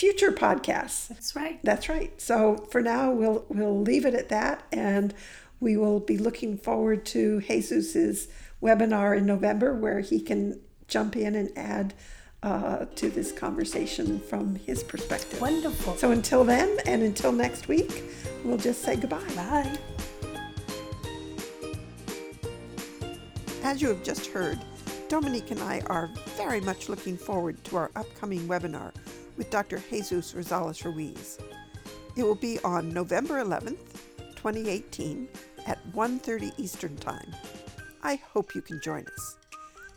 future 0.00 0.32
podcasts. 0.32 1.08
That's 1.08 1.36
right. 1.36 1.60
That's 1.62 1.90
right. 1.90 2.18
So 2.18 2.66
for 2.70 2.80
now, 2.80 3.12
we'll 3.12 3.44
we'll 3.50 3.78
leave 3.78 4.06
it 4.06 4.14
at 4.14 4.30
that, 4.30 4.62
and 4.72 5.12
we 5.60 5.76
will 5.76 6.00
be 6.00 6.16
looking 6.16 6.56
forward 6.56 7.04
to 7.06 7.42
Jesus's 7.42 8.28
webinar 8.62 9.16
in 9.16 9.26
November, 9.26 9.74
where 9.74 10.00
he 10.00 10.18
can 10.18 10.58
jump 10.88 11.16
in 11.16 11.34
and 11.34 11.50
add 11.54 11.92
uh, 12.42 12.86
to 12.94 13.10
this 13.10 13.30
conversation 13.30 14.20
from 14.20 14.56
his 14.56 14.82
perspective. 14.82 15.38
Wonderful. 15.38 15.94
So 15.96 16.12
until 16.12 16.44
then, 16.44 16.78
and 16.86 17.02
until 17.02 17.30
next 17.30 17.68
week, 17.68 18.04
we'll 18.42 18.56
just 18.56 18.80
say 18.80 18.96
goodbye. 18.96 19.20
Bye. 19.36 19.78
As 23.62 23.82
you 23.82 23.88
have 23.88 24.02
just 24.02 24.28
heard, 24.28 24.58
Dominique 25.10 25.50
and 25.50 25.60
I 25.60 25.82
are 25.88 26.08
very 26.38 26.62
much 26.62 26.88
looking 26.88 27.18
forward 27.18 27.62
to 27.64 27.76
our 27.76 27.90
upcoming 27.94 28.48
webinar 28.48 28.92
with 29.40 29.48
Dr. 29.48 29.82
Jesus 29.88 30.34
Rosales 30.34 30.84
Ruiz. 30.84 31.38
It 32.14 32.24
will 32.24 32.34
be 32.34 32.58
on 32.58 32.92
November 32.92 33.42
11th, 33.42 33.96
2018 34.36 35.30
at 35.64 35.78
1:30 35.94 36.52
Eastern 36.58 36.94
Time. 36.98 37.34
I 38.02 38.16
hope 38.16 38.54
you 38.54 38.60
can 38.60 38.82
join 38.82 39.06
us. 39.06 39.38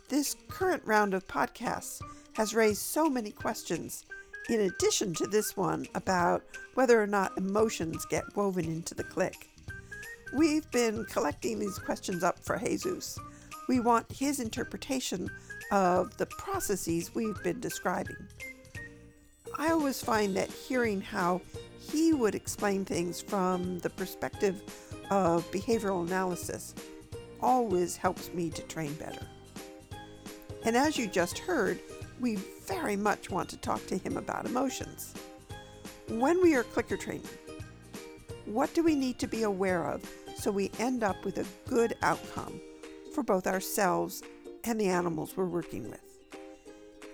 This 0.08 0.34
current 0.48 0.82
round 0.86 1.12
of 1.12 1.26
podcasts 1.26 2.00
has 2.32 2.54
raised 2.54 2.80
so 2.80 3.10
many 3.10 3.30
questions 3.32 4.06
in 4.48 4.60
addition 4.60 5.12
to 5.12 5.26
this 5.26 5.54
one 5.58 5.84
about 5.94 6.42
whether 6.72 6.98
or 7.02 7.06
not 7.06 7.36
emotions 7.36 8.06
get 8.06 8.34
woven 8.34 8.64
into 8.64 8.94
the 8.94 9.04
click. 9.04 9.50
We've 10.32 10.70
been 10.70 11.04
collecting 11.04 11.58
these 11.58 11.78
questions 11.78 12.24
up 12.24 12.38
for 12.38 12.56
Jesus. 12.56 13.18
We 13.68 13.78
want 13.80 14.10
his 14.10 14.40
interpretation 14.40 15.28
of 15.70 16.16
the 16.16 16.24
processes 16.24 17.14
we've 17.14 17.42
been 17.42 17.60
describing. 17.60 18.26
I 19.58 19.70
always 19.70 20.02
find 20.02 20.36
that 20.36 20.50
hearing 20.50 21.00
how 21.00 21.40
he 21.78 22.12
would 22.12 22.34
explain 22.34 22.84
things 22.84 23.20
from 23.20 23.78
the 23.80 23.90
perspective 23.90 24.62
of 25.10 25.48
behavioral 25.52 26.06
analysis 26.06 26.74
always 27.40 27.96
helps 27.96 28.32
me 28.32 28.50
to 28.50 28.62
train 28.62 28.92
better. 28.94 29.26
And 30.64 30.76
as 30.76 30.96
you 30.96 31.06
just 31.06 31.38
heard, 31.38 31.78
we 32.20 32.36
very 32.66 32.96
much 32.96 33.30
want 33.30 33.48
to 33.50 33.56
talk 33.56 33.86
to 33.86 33.98
him 33.98 34.16
about 34.16 34.46
emotions. 34.46 35.14
When 36.08 36.42
we 36.42 36.54
are 36.54 36.64
clicker 36.64 36.96
training, 36.96 37.28
what 38.46 38.72
do 38.74 38.82
we 38.82 38.94
need 38.94 39.18
to 39.20 39.26
be 39.26 39.42
aware 39.42 39.86
of 39.86 40.02
so 40.36 40.50
we 40.50 40.70
end 40.78 41.02
up 41.02 41.24
with 41.24 41.38
a 41.38 41.46
good 41.68 41.96
outcome 42.02 42.60
for 43.14 43.22
both 43.22 43.46
ourselves 43.46 44.22
and 44.64 44.80
the 44.80 44.88
animals 44.88 45.36
we're 45.36 45.44
working 45.44 45.88
with? 45.90 46.00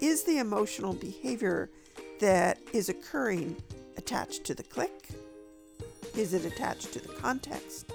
Is 0.00 0.22
the 0.22 0.38
emotional 0.38 0.94
behavior 0.94 1.68
that 2.21 2.59
is 2.73 2.89
occurring 2.89 3.57
attached 3.97 4.45
to 4.45 4.55
the 4.55 4.63
click? 4.63 5.09
Is 6.17 6.35
it 6.35 6.45
attached 6.45 6.93
to 6.93 7.01
the 7.01 7.13
context? 7.15 7.93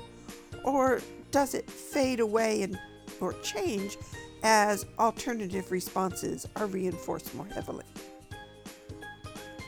Or 0.64 1.02
does 1.32 1.54
it 1.54 1.70
fade 1.70 2.20
away 2.20 2.64
and 2.64 2.80
or 3.22 3.34
change 3.42 3.98
as 4.44 4.86
alternative 5.00 5.72
responses 5.72 6.48
are 6.56 6.66
reinforced 6.66 7.34
more 7.36 7.46
heavily? 7.46 7.86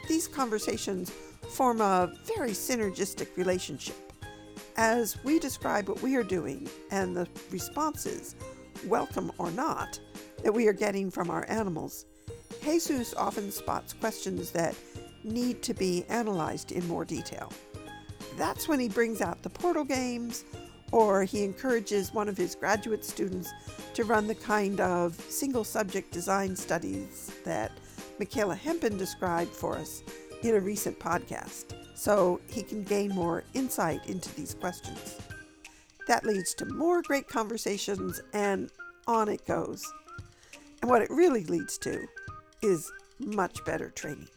These 0.07 0.27
conversations 0.27 1.11
form 1.49 1.81
a 1.81 2.13
very 2.37 2.51
synergistic 2.51 3.35
relationship. 3.37 3.95
As 4.75 5.17
we 5.23 5.39
describe 5.39 5.89
what 5.89 6.01
we 6.01 6.15
are 6.15 6.23
doing 6.23 6.69
and 6.91 7.15
the 7.15 7.27
responses, 7.51 8.35
welcome 8.85 9.31
or 9.37 9.51
not, 9.51 9.99
that 10.43 10.53
we 10.53 10.67
are 10.67 10.73
getting 10.73 11.09
from 11.09 11.29
our 11.29 11.45
animals, 11.49 12.05
Jesus 12.63 13.13
often 13.13 13.51
spots 13.51 13.93
questions 13.93 14.51
that 14.51 14.75
need 15.23 15.61
to 15.63 15.73
be 15.73 16.05
analyzed 16.09 16.71
in 16.71 16.87
more 16.87 17.05
detail. 17.05 17.51
That's 18.37 18.67
when 18.67 18.79
he 18.79 18.89
brings 18.89 19.21
out 19.21 19.41
the 19.41 19.49
PORTL 19.49 19.87
games, 19.87 20.45
or 20.91 21.23
he 21.23 21.43
encourages 21.43 22.13
one 22.13 22.29
of 22.29 22.37
his 22.37 22.55
graduate 22.55 23.03
students 23.03 23.51
to 23.93 24.03
run 24.03 24.27
the 24.27 24.35
kind 24.35 24.79
of 24.79 25.15
single 25.29 25.63
subject 25.63 26.11
design 26.11 26.55
studies 26.55 27.31
that 27.43 27.71
Michaela 28.19 28.55
Hempen 28.55 28.97
described 28.97 29.51
for 29.51 29.75
us 29.75 30.03
in 30.43 30.55
a 30.55 30.59
recent 30.59 30.99
podcast, 30.99 31.73
so 31.95 32.39
he 32.47 32.61
can 32.61 32.83
gain 32.83 33.13
more 33.13 33.43
insight 33.53 34.05
into 34.07 34.33
these 34.35 34.53
questions. 34.53 35.17
That 36.07 36.25
leads 36.25 36.53
to 36.55 36.65
more 36.65 37.01
great 37.01 37.27
conversations, 37.27 38.21
and 38.33 38.69
on 39.07 39.29
it 39.29 39.45
goes. 39.45 39.85
And 40.81 40.91
what 40.91 41.01
it 41.01 41.09
really 41.09 41.43
leads 41.45 41.77
to 41.79 42.07
is 42.67 42.91
much 43.19 43.63
better 43.63 43.89
training. 43.89 44.27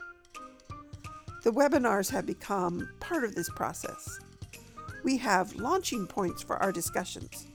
The 1.43 1.51
webinars 1.51 2.11
have 2.11 2.27
become 2.27 2.89
part 3.01 3.25
of 3.25 3.35
this 3.35 3.51
process. 3.51 4.21
We 5.03 5.17
have 5.19 5.57
launching 5.57 6.07
points 6.07 6.43
for 6.43 6.57
our 6.57 6.71
discussions, 6.71 7.49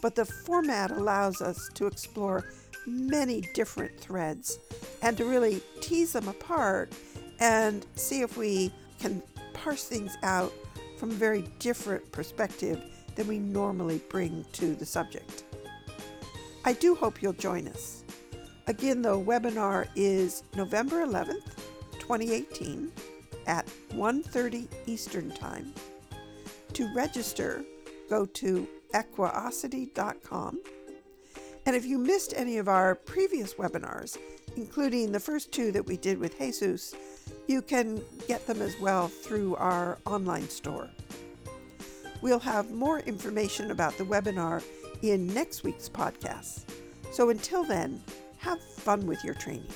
but 0.00 0.14
the 0.14 0.24
format 0.24 0.90
allows 0.90 1.42
us 1.42 1.68
to 1.74 1.86
explore 1.86 2.44
many 2.86 3.40
different 3.54 3.98
threads 3.98 4.58
and 5.02 5.16
to 5.16 5.24
really 5.24 5.60
tease 5.80 6.12
them 6.12 6.28
apart 6.28 6.92
and 7.40 7.84
see 7.96 8.20
if 8.20 8.36
we 8.36 8.72
can 9.00 9.22
parse 9.54 9.84
things 9.84 10.16
out 10.22 10.52
from 10.98 11.10
a 11.10 11.14
very 11.14 11.42
different 11.58 12.12
perspective 12.12 12.80
than 13.16 13.26
we 13.26 13.38
normally 13.38 14.00
bring 14.08 14.44
to 14.52 14.74
the 14.74 14.86
subject. 14.86 15.44
I 16.64 16.74
do 16.74 16.94
hope 16.94 17.22
you'll 17.22 17.32
join 17.32 17.66
us. 17.66 18.01
Again, 18.68 19.02
the 19.02 19.18
webinar 19.18 19.88
is 19.96 20.44
November 20.56 21.04
11th, 21.04 21.56
2018 21.98 22.92
at 23.46 23.66
1.30 23.90 24.68
Eastern 24.86 25.30
Time. 25.32 25.72
To 26.74 26.94
register, 26.94 27.64
go 28.08 28.24
to 28.24 28.68
equiosity.com. 28.94 30.60
And 31.66 31.76
if 31.76 31.84
you 31.84 31.98
missed 31.98 32.34
any 32.36 32.58
of 32.58 32.68
our 32.68 32.94
previous 32.94 33.54
webinars, 33.54 34.16
including 34.56 35.12
the 35.12 35.20
first 35.20 35.50
two 35.52 35.72
that 35.72 35.86
we 35.86 35.96
did 35.96 36.18
with 36.18 36.38
Jesus, 36.38 36.94
you 37.46 37.62
can 37.62 38.00
get 38.28 38.46
them 38.46 38.62
as 38.62 38.78
well 38.80 39.08
through 39.08 39.56
our 39.56 39.98
online 40.06 40.48
store. 40.48 40.88
We'll 42.20 42.38
have 42.38 42.70
more 42.70 43.00
information 43.00 43.72
about 43.72 43.98
the 43.98 44.04
webinar 44.04 44.62
in 45.02 45.26
next 45.34 45.64
week's 45.64 45.88
podcast. 45.88 46.64
So 47.10 47.30
until 47.30 47.64
then, 47.64 48.02
have 48.42 48.60
fun 48.60 49.06
with 49.06 49.22
your 49.24 49.34
training. 49.34 49.68